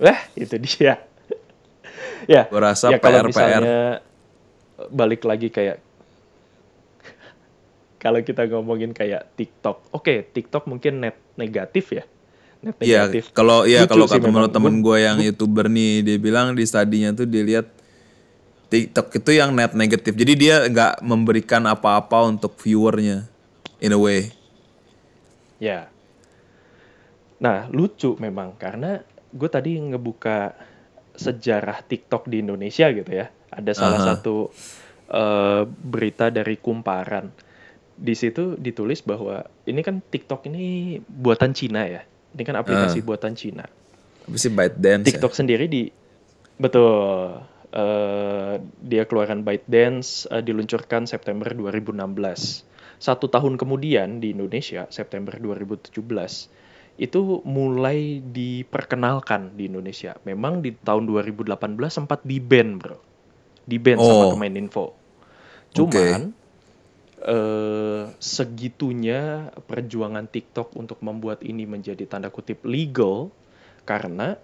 Wah, 0.00 0.20
itu 0.32 0.56
dia. 0.56 1.04
ya. 2.32 2.48
Gua 2.48 2.72
rasa 2.72 2.88
ya, 2.88 2.96
kalau 2.96 3.20
PR, 3.20 3.28
misalnya 3.28 4.00
balik 4.88 5.28
lagi 5.28 5.52
kayak 5.52 5.76
kalau 8.02 8.24
kita 8.24 8.48
ngomongin 8.48 8.96
kayak 8.96 9.36
TikTok. 9.36 9.92
Oke, 9.92 10.24
TikTok 10.32 10.64
mungkin 10.64 11.04
net 11.04 11.20
negatif 11.36 11.92
ya. 11.92 12.08
Net 12.64 12.80
Iya, 12.80 13.04
negatif. 13.04 13.36
kalau 13.36 13.68
ya 13.68 13.84
kalau 13.84 14.08
kata 14.08 14.24
menurut 14.24 14.48
temen 14.48 14.80
gue 14.80 14.96
yang 14.96 15.20
youtuber 15.20 15.68
nih, 15.68 16.00
dia 16.00 16.16
bilang 16.16 16.56
di 16.56 16.64
studinya 16.64 17.12
tuh 17.12 17.28
dia 17.28 17.44
lihat 17.44 17.68
TikTok 18.72 19.12
itu 19.12 19.30
yang 19.36 19.52
net 19.52 19.76
negatif. 19.76 20.16
Jadi 20.16 20.32
dia 20.40 20.64
nggak 20.72 21.04
memberikan 21.04 21.68
apa-apa 21.68 22.32
untuk 22.32 22.56
viewernya, 22.56 23.28
in 23.76 23.92
a 23.92 24.00
way. 24.00 24.32
Ya. 25.60 25.91
Nah, 27.42 27.66
lucu 27.74 28.14
memang 28.22 28.54
karena 28.54 29.02
gue 29.34 29.50
tadi 29.50 29.74
ngebuka 29.74 30.54
sejarah 31.18 31.82
TikTok 31.82 32.30
di 32.30 32.38
Indonesia 32.38 32.86
gitu 32.94 33.10
ya. 33.10 33.26
Ada 33.50 33.72
salah 33.74 34.00
Aha. 34.00 34.08
satu 34.14 34.48
eh, 35.10 35.62
berita 35.66 36.30
dari 36.30 36.54
Kumparan. 36.56 37.34
Di 37.98 38.14
situ 38.14 38.54
ditulis 38.56 39.02
bahwa 39.02 39.42
ini 39.66 39.82
kan 39.82 39.98
TikTok 40.00 40.46
ini 40.48 40.96
buatan 41.02 41.52
Cina 41.52 41.84
ya. 41.84 42.06
Ini 42.32 42.42
kan 42.46 42.56
aplikasi 42.56 43.02
buatan 43.04 43.34
Cina. 43.34 43.66
Sih 44.38 44.48
ByteDance? 44.48 45.04
ya? 45.04 45.08
TikTok 45.12 45.34
sendiri 45.34 45.66
di 45.66 45.90
betul 46.62 47.42
eh, 47.74 48.54
dia 48.86 49.04
keluaran 49.10 49.42
ByteDance 49.42 50.30
eh, 50.30 50.40
diluncurkan 50.46 51.10
September 51.10 51.50
2016. 51.50 51.98
Satu 53.02 53.26
tahun 53.26 53.58
kemudian 53.58 54.22
di 54.22 54.30
Indonesia 54.30 54.86
September 54.94 55.34
2017 55.34 56.61
itu 57.00 57.40
mulai 57.48 58.20
diperkenalkan 58.20 59.56
di 59.56 59.68
Indonesia. 59.68 60.16
Memang 60.28 60.60
di 60.60 60.76
tahun 60.76 61.08
2018 61.08 61.56
sempat 61.88 62.20
di 62.22 62.36
ban 62.38 62.76
bro, 62.76 63.00
di 63.64 63.76
ban 63.80 63.96
sama 63.96 64.24
Oh. 64.28 64.30
Kemeninfo. 64.36 64.86
Cuman 65.72 66.36
eh, 67.24 68.04
segitunya 68.20 69.48
perjuangan 69.64 70.28
TikTok 70.28 70.76
untuk 70.76 71.00
membuat 71.00 71.40
ini 71.40 71.64
menjadi 71.64 72.04
tanda 72.04 72.28
kutip 72.28 72.60
legal 72.68 73.32
karena 73.88 74.36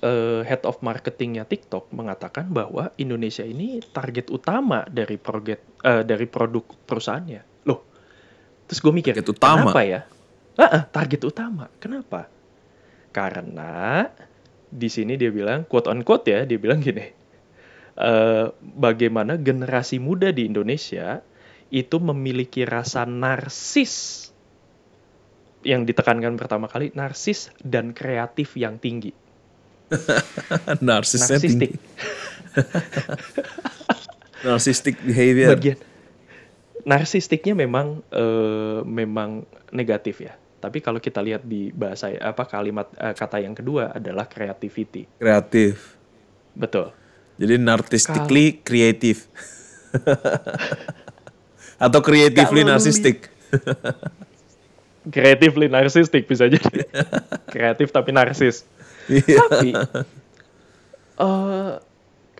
eh, 0.00 0.46
head 0.46 0.62
of 0.62 0.78
marketingnya 0.78 1.42
TikTok 1.42 1.90
mengatakan 1.90 2.48
bahwa 2.54 2.94
Indonesia 3.02 3.42
ini 3.42 3.82
target 3.82 4.30
utama 4.30 4.86
dari 4.86 5.18
proget 5.18 5.58
eh, 5.82 6.06
dari 6.06 6.30
produk 6.30 6.62
perusahaannya. 6.86 7.66
Loh, 7.66 7.82
terus 8.70 8.78
gue 8.78 8.92
mikir 8.94 9.10
Target 9.18 9.34
utama? 9.34 9.74
kenapa 9.74 9.82
ya? 9.82 10.00
Ah, 10.56 10.68
ah, 10.80 10.82
target 10.88 11.20
utama. 11.24 11.68
Kenapa? 11.78 12.28
Karena 13.12 14.04
di 14.66 14.88
sini 14.88 15.16
dia 15.16 15.28
bilang 15.32 15.64
quote 15.68 15.88
on 15.88 16.00
quote 16.04 16.28
ya, 16.28 16.40
dia 16.48 16.58
bilang 16.60 16.80
gini. 16.80 17.04
eh, 17.96 18.46
bagaimana 18.60 19.40
generasi 19.40 19.96
muda 19.96 20.28
di 20.28 20.44
Indonesia 20.44 21.24
itu 21.72 21.96
memiliki 21.96 22.62
rasa 22.68 23.08
narsis 23.08 24.28
yang 25.64 25.82
ditekankan 25.88 26.36
pertama 26.38 26.68
kali 26.68 26.92
narsis 26.94 27.50
dan 27.64 27.90
kreatif 27.96 28.54
yang 28.54 28.78
tinggi 28.78 29.10
Narsisnya 30.86 31.40
narsistik 31.40 31.72
tinggi. 31.72 31.78
Narcissistic 34.44 34.94
behavior. 35.02 35.56
bagian 35.56 35.78
narsistiknya 36.86 37.54
memang 37.58 38.04
eh, 38.14 38.80
memang 38.86 39.42
negatif 39.74 40.22
ya 40.22 40.34
tapi 40.56 40.80
kalau 40.80 40.98
kita 40.98 41.20
lihat 41.20 41.44
di 41.44 41.68
bahasa 41.70 42.10
apa 42.16 42.44
kalimat 42.44 42.88
eh, 42.96 43.12
kata 43.12 43.38
yang 43.38 43.52
kedua 43.52 43.92
adalah 43.94 44.24
creativity 44.26 45.06
Kreatif. 45.16 45.96
betul 46.56 46.90
Jadi 47.36 47.60
narcissically 47.60 48.64
kreatif. 48.64 49.28
Atau 51.84 52.00
creatively 52.00 52.64
narcissistic. 52.64 53.28
creatively 55.14 55.70
narsistik 55.70 56.26
bisa 56.26 56.50
jadi 56.50 56.82
kreatif 57.54 57.94
tapi 57.94 58.10
narsis 58.10 58.66
Iya. 59.06 59.38
tapi 59.38 59.70
eh 61.16 61.72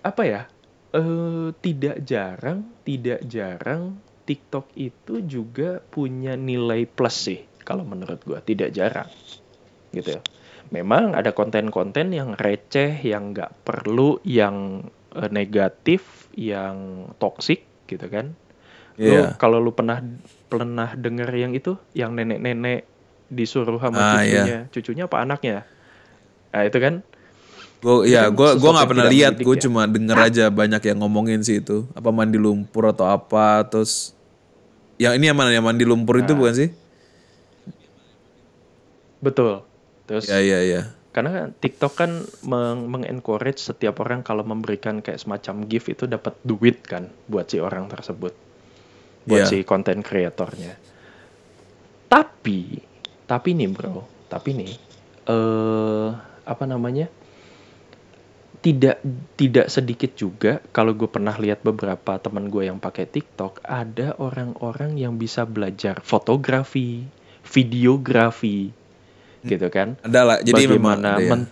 apa 0.03 0.23
ya 0.27 0.51
eh 0.91 1.49
tidak 1.63 2.03
jarang 2.03 2.67
tidak 2.83 3.23
jarang 3.23 4.03
TikTok 4.27 4.75
itu 4.75 5.23
juga 5.23 5.79
punya 5.79 6.35
nilai 6.35 6.83
plus 6.91 7.31
sih 7.31 7.41
kalau 7.67 7.83
menurut 7.83 8.23
gua 8.23 8.39
tidak 8.39 8.71
jarang 8.71 9.11
gitu 9.91 10.17
ya 10.17 10.21
memang 10.67 11.13
ada 11.13 11.31
konten-konten 11.31 12.11
yang 12.11 12.35
receh 12.35 12.95
yang 13.03 13.35
nggak 13.35 13.51
perlu 13.63 14.23
yang 14.23 14.87
eh, 15.13 15.31
negatif 15.31 16.31
yang 16.33 17.11
toksik 17.19 17.67
gitu 17.87 18.07
kan 18.07 18.33
Lu 18.97 19.13
Iya. 19.13 19.37
kalau 19.37 19.61
lu 19.61 19.77
pernah 19.77 20.01
pernah 20.49 20.97
denger 20.97 21.29
yang 21.29 21.53
itu 21.53 21.77
yang 21.93 22.17
nenek-nenek 22.17 22.89
disuruh 23.29 23.77
sama 23.77 23.99
Ah, 23.99 24.11
cucunya 24.17 24.59
cucunya 24.71 25.05
apa 25.05 25.17
anaknya 25.21 25.57
nah 26.49 26.63
itu 26.63 26.79
kan 26.79 27.05
Gue 27.77 28.09
ya 28.09 28.33
gue 28.33 28.57
gua 28.57 28.71
nggak 28.73 28.89
pernah 28.89 29.07
lihat, 29.07 29.37
gue 29.37 29.53
ya. 29.53 29.63
cuma 29.69 29.85
denger 29.85 30.17
aja 30.17 30.45
banyak 30.49 30.81
yang 30.81 30.99
ngomongin 31.05 31.45
sih 31.45 31.61
itu. 31.61 31.85
Apa 31.93 32.09
mandi 32.09 32.41
lumpur 32.41 32.89
atau 32.89 33.05
apa 33.05 33.63
terus 33.69 34.17
yang 34.97 35.13
ini 35.15 35.29
yang 35.29 35.37
mana 35.37 35.53
yang 35.53 35.63
mandi 35.63 35.85
lumpur 35.85 36.19
Nah. 36.19 36.25
itu 36.25 36.33
bukan 36.35 36.55
sih? 36.57 36.69
Betul. 39.27 39.67
Terus 40.07 40.31
Ya 40.31 40.39
ya 40.39 40.63
ya. 40.63 40.83
karena 41.11 41.51
TikTok 41.59 41.93
kan 41.99 42.11
meng- 42.47 42.87
mengencourage 42.87 43.59
setiap 43.59 43.99
orang 44.05 44.23
kalau 44.23 44.47
memberikan 44.47 45.03
kayak 45.03 45.19
semacam 45.19 45.67
gift 45.67 45.91
itu 45.91 46.05
dapat 46.07 46.39
duit 46.47 46.85
kan 46.87 47.11
buat 47.27 47.51
si 47.51 47.59
orang 47.59 47.91
tersebut. 47.91 48.31
Buat 49.27 49.51
Iya. 49.51 49.51
si 49.51 49.59
konten 49.67 50.07
kreatornya 50.07 50.79
tapi 52.07 52.79
tapi 53.27 53.59
nih 53.59 53.69
bro. 53.71 54.07
Tapi 54.31 54.51
nih 54.55 54.73
eh 55.27 56.09
apa 56.47 56.65
namanya? 56.65 57.11
Tidak 58.63 58.97
tidak 59.39 59.67
sedikit 59.71 60.15
juga 60.19 60.59
kalau 60.75 60.91
gue 60.91 61.07
pernah 61.07 61.35
lihat 61.39 61.63
beberapa 61.63 62.19
teman 62.19 62.51
gue 62.51 62.67
yang 62.67 62.83
pakai 62.83 63.07
TikTok 63.07 63.63
ada 63.63 64.19
orang-orang 64.19 64.99
yang 64.99 65.19
bisa 65.19 65.47
belajar 65.47 66.03
fotografi 66.03 67.07
videografi 67.47 68.75
gitu 69.49 69.67
kan 69.69 69.95
Ada 70.01 70.21
lah. 70.23 70.37
Jadi 70.41 70.63
memang 70.67 70.99
Bagaimana 70.99 71.09
ada 71.13 71.23
ya. 71.23 71.31
men- 71.33 71.51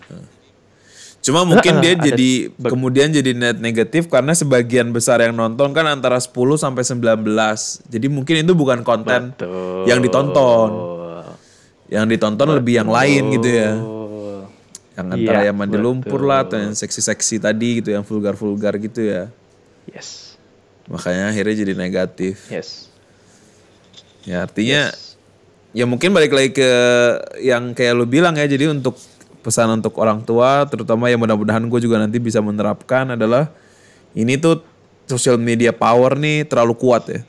Cuma 1.19 1.41
mungkin 1.41 1.73
dia 1.81 1.93
ada 1.93 2.05
jadi 2.05 2.53
bag- 2.53 2.69
kemudian 2.69 3.09
jadi 3.09 3.31
net 3.31 3.57
negatif 3.57 4.05
karena 4.05 4.31
sebagian 4.31 4.91
besar 4.91 5.19
yang 5.19 5.33
nonton 5.33 5.71
kan 5.71 5.85
antara 5.85 6.15
10 6.15 6.29
sampai 6.55 6.85
19. 6.85 7.25
Jadi 7.87 8.07
mungkin 8.07 8.35
itu 8.39 8.53
bukan 8.53 8.79
konten 8.81 9.33
Betul. 9.33 9.85
yang 9.85 9.99
ditonton. 9.99 10.69
Yang 11.85 12.05
ditonton 12.11 12.47
lebih 12.51 12.77
yang 12.77 12.89
lain 12.89 13.29
gitu 13.31 13.49
ya. 13.49 13.73
Betul. 13.73 14.37
Yang 14.93 15.07
antara 15.11 15.37
Iya, 15.37 15.47
yang 15.49 15.57
mandi 15.57 15.75
betul. 15.75 15.85
lumpur 15.87 16.21
lah 16.21 16.39
atau 16.41 16.55
yang 16.55 16.71
seksi-seksi 16.71 17.35
tadi 17.37 17.69
gitu, 17.77 17.89
yang 17.89 18.01
vulgar-vulgar 18.01 18.77
gitu 18.77 19.01
ya. 19.01 19.27
Yes. 19.85 20.37
Makanya 20.85 21.29
akhirnya 21.29 21.55
jadi 21.57 21.73
negatif. 21.73 22.47
Yes. 22.47 22.87
Ya 24.23 24.41
artinya 24.41 24.89
Yes. 24.89 25.04
Ya 25.75 25.83
mungkin 25.83 26.15
balik 26.15 26.31
lagi 26.31 26.55
ke 26.55 26.69
yang 27.43 27.75
kayak 27.75 27.93
lu 27.99 28.07
bilang 28.07 28.39
ya. 28.39 28.47
Jadi 28.47 28.71
untuk 28.71 28.95
pesan 29.43 29.75
untuk 29.75 29.99
orang 29.99 30.23
tua, 30.23 30.63
terutama 30.65 31.11
yang 31.11 31.19
mudah-mudahan 31.19 31.61
gue 31.67 31.79
juga 31.83 31.99
nanti 31.99 32.17
bisa 32.17 32.39
menerapkan 32.39 33.13
adalah 33.13 33.51
ini 34.15 34.39
tuh 34.39 34.63
social 35.05 35.37
media 35.37 35.75
power 35.75 36.15
nih 36.15 36.47
terlalu 36.47 36.73
kuat 36.79 37.03
ya. 37.11 37.21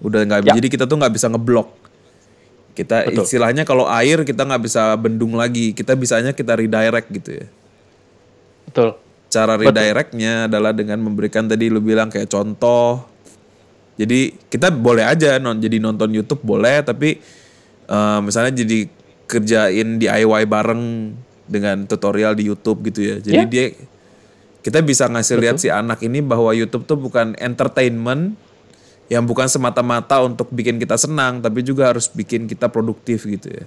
Udah 0.00 0.24
nggak 0.24 0.40
Ya. 0.48 0.52
jadi 0.56 0.68
kita 0.72 0.84
tuh 0.88 0.96
nggak 0.96 1.12
bisa 1.14 1.28
ngeblok. 1.28 1.68
Kita 2.76 3.08
Betul. 3.08 3.24
istilahnya 3.24 3.62
kalau 3.64 3.88
air 3.88 4.20
kita 4.24 4.42
nggak 4.44 4.62
bisa 4.64 4.96
bendung 4.96 5.36
lagi. 5.36 5.72
Kita 5.76 5.92
bisanya 5.96 6.32
kita 6.32 6.56
redirect 6.56 7.08
gitu 7.12 7.44
ya. 7.44 7.46
Betul. 8.68 8.88
Cara 9.32 9.56
redirectnya 9.56 10.48
adalah 10.48 10.72
dengan 10.76 11.00
memberikan 11.00 11.48
tadi 11.48 11.68
lu 11.72 11.80
bilang 11.80 12.08
kayak 12.12 12.28
contoh. 12.28 13.04
Jadi 13.96 14.36
kita 14.52 14.68
boleh 14.68 15.08
aja 15.08 15.40
non 15.40 15.56
jadi 15.56 15.80
nonton 15.80 16.12
YouTube 16.12 16.44
boleh 16.44 16.84
tapi 16.84 17.16
eh, 17.86 18.20
misalnya 18.22 18.52
jadi 18.52 18.86
kerjain 19.26 19.98
DIY 19.98 20.46
bareng 20.46 20.82
dengan 21.46 21.86
tutorial 21.86 22.34
di 22.34 22.46
YouTube 22.46 22.90
gitu 22.90 23.00
ya. 23.02 23.16
Jadi 23.22 23.42
Ya. 23.42 23.50
dia 23.50 23.66
kita 24.62 24.82
bisa 24.82 25.06
ngasih 25.06 25.38
lihat 25.38 25.56
si 25.62 25.70
anak 25.70 26.02
ini 26.02 26.18
bahwa 26.18 26.50
YouTube 26.50 26.90
tuh 26.90 26.98
bukan 26.98 27.38
entertainment 27.38 28.34
yang 29.06 29.22
bukan 29.22 29.46
semata-mata 29.46 30.18
untuk 30.26 30.50
bikin 30.50 30.82
kita 30.82 30.98
senang 30.98 31.38
tapi 31.38 31.62
juga 31.62 31.94
harus 31.94 32.10
bikin 32.10 32.50
kita 32.50 32.66
produktif 32.66 33.22
gitu 33.22 33.46
ya. 33.46 33.66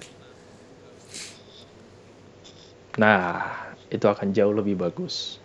Nah, 3.00 3.48
itu 3.88 4.04
akan 4.04 4.36
jauh 4.36 4.52
lebih 4.52 4.76
bagus. 4.76 5.40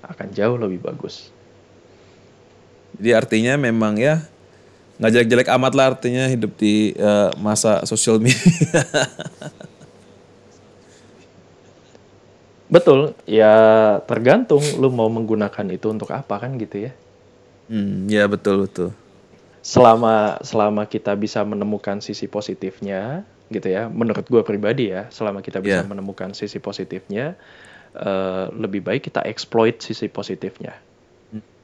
Akan 0.00 0.32
jauh 0.32 0.56
lebih 0.56 0.80
bagus. 0.80 1.28
Jadi 2.96 3.12
artinya 3.12 3.60
memang 3.60 4.00
ya 4.00 4.24
nggak 4.96 5.10
jelek-jelek 5.12 5.48
amat 5.56 5.72
lah 5.76 5.86
artinya 5.92 6.24
hidup 6.26 6.56
di 6.56 6.92
eh, 6.96 7.30
masa 7.36 7.84
sosial 7.84 8.16
media. 8.18 8.82
Betul, 12.66 13.14
ya 13.30 13.54
tergantung 14.10 14.58
lu 14.82 14.90
mau 14.90 15.06
menggunakan 15.06 15.66
itu 15.70 15.86
untuk 15.86 16.10
apa 16.10 16.34
kan 16.42 16.58
gitu 16.58 16.90
ya. 16.90 16.92
hmm, 17.68 18.10
ya 18.10 18.26
betul 18.26 18.66
betul. 18.66 18.90
Selama 19.62 20.38
selama 20.42 20.86
kita 20.86 21.14
bisa 21.18 21.42
menemukan 21.42 21.98
sisi 21.98 22.26
positifnya 22.26 23.26
gitu 23.50 23.66
ya, 23.70 23.86
menurut 23.86 24.26
gue 24.26 24.42
pribadi 24.42 24.90
ya, 24.90 25.06
selama 25.10 25.42
kita 25.42 25.62
bisa 25.62 25.82
Iya. 25.82 25.86
menemukan 25.86 26.34
sisi 26.34 26.58
positifnya, 26.58 27.38
eh, 27.94 28.44
lebih 28.54 28.82
baik 28.82 29.06
kita 29.06 29.22
exploit 29.26 29.78
sisi 29.78 30.10
positifnya, 30.10 30.74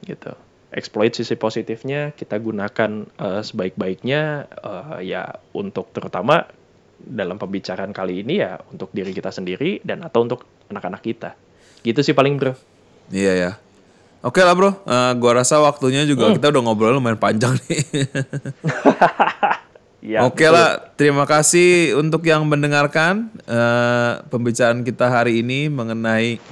gitu. 0.03 0.31
Exploit 0.73 1.13
sisi 1.13 1.37
positifnya 1.37 2.11
kita 2.17 2.41
gunakan 2.41 3.05
eh, 3.05 3.41
sebaik-baiknya 3.45 4.21
eh, 4.49 4.97
ya 5.07 5.37
untuk 5.53 5.93
terutama 5.93 6.49
dalam 7.03 7.35
pembicaraan 7.35 7.91
kali 7.91 8.23
ini 8.23 8.39
ya 8.39 8.57
untuk 8.71 8.89
diri 8.95 9.11
kita 9.11 9.29
sendiri 9.29 9.83
dan 9.83 10.01
atau 10.01 10.25
untuk 10.25 10.41
anak-anak 10.71 11.01
kita. 11.03 11.37
Gitu 11.85 11.99
sih 12.01 12.15
paling 12.15 12.39
bro. 12.39 12.55
Iya 13.11 13.33
ya. 13.35 13.51
Oke 14.23 14.39
lah 14.39 14.55
bro, 14.55 14.71
Eh, 14.87 15.11
gua 15.19 15.43
rasa 15.43 15.59
waktunya 15.59 16.07
juga 16.07 16.31
kita 16.31 16.47
udah 16.47 16.61
ngobrol 16.63 16.95
lumayan 16.95 17.19
panjang 17.19 17.59
nih. 17.67 17.83
Ya, 20.03 20.19
Oke 20.27 20.43
lah, 20.51 20.91
terima 20.99 21.23
kasih 21.23 21.95
untuk 21.95 22.27
yang 22.27 22.43
mendengarkan 22.43 23.31
eh, 23.47 24.19
pembicaraan 24.27 24.83
kita 24.83 25.07
hari 25.07 25.39
ini 25.39 25.71
mengenai 25.71 26.43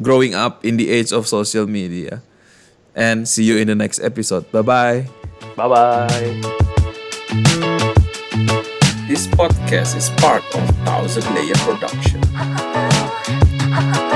growing 0.00 0.32
up 0.32 0.64
in 0.64 0.80
the 0.80 0.88
age 0.88 1.12
of 1.12 1.28
social 1.28 1.68
media. 1.68 2.24
And 2.94 3.28
see 3.28 3.44
you 3.44 3.56
in 3.58 3.68
the 3.68 3.74
next 3.74 4.00
episode. 4.00 4.50
Bye 4.52 4.62
bye. 4.62 5.08
Bye 5.56 5.68
bye. 5.68 6.08
This 9.08 9.26
podcast 9.26 9.96
is 9.96 10.10
part 10.22 10.44
of 10.54 10.62
Thousand 10.84 11.26
Layer 11.34 11.54
Production. 11.66 12.20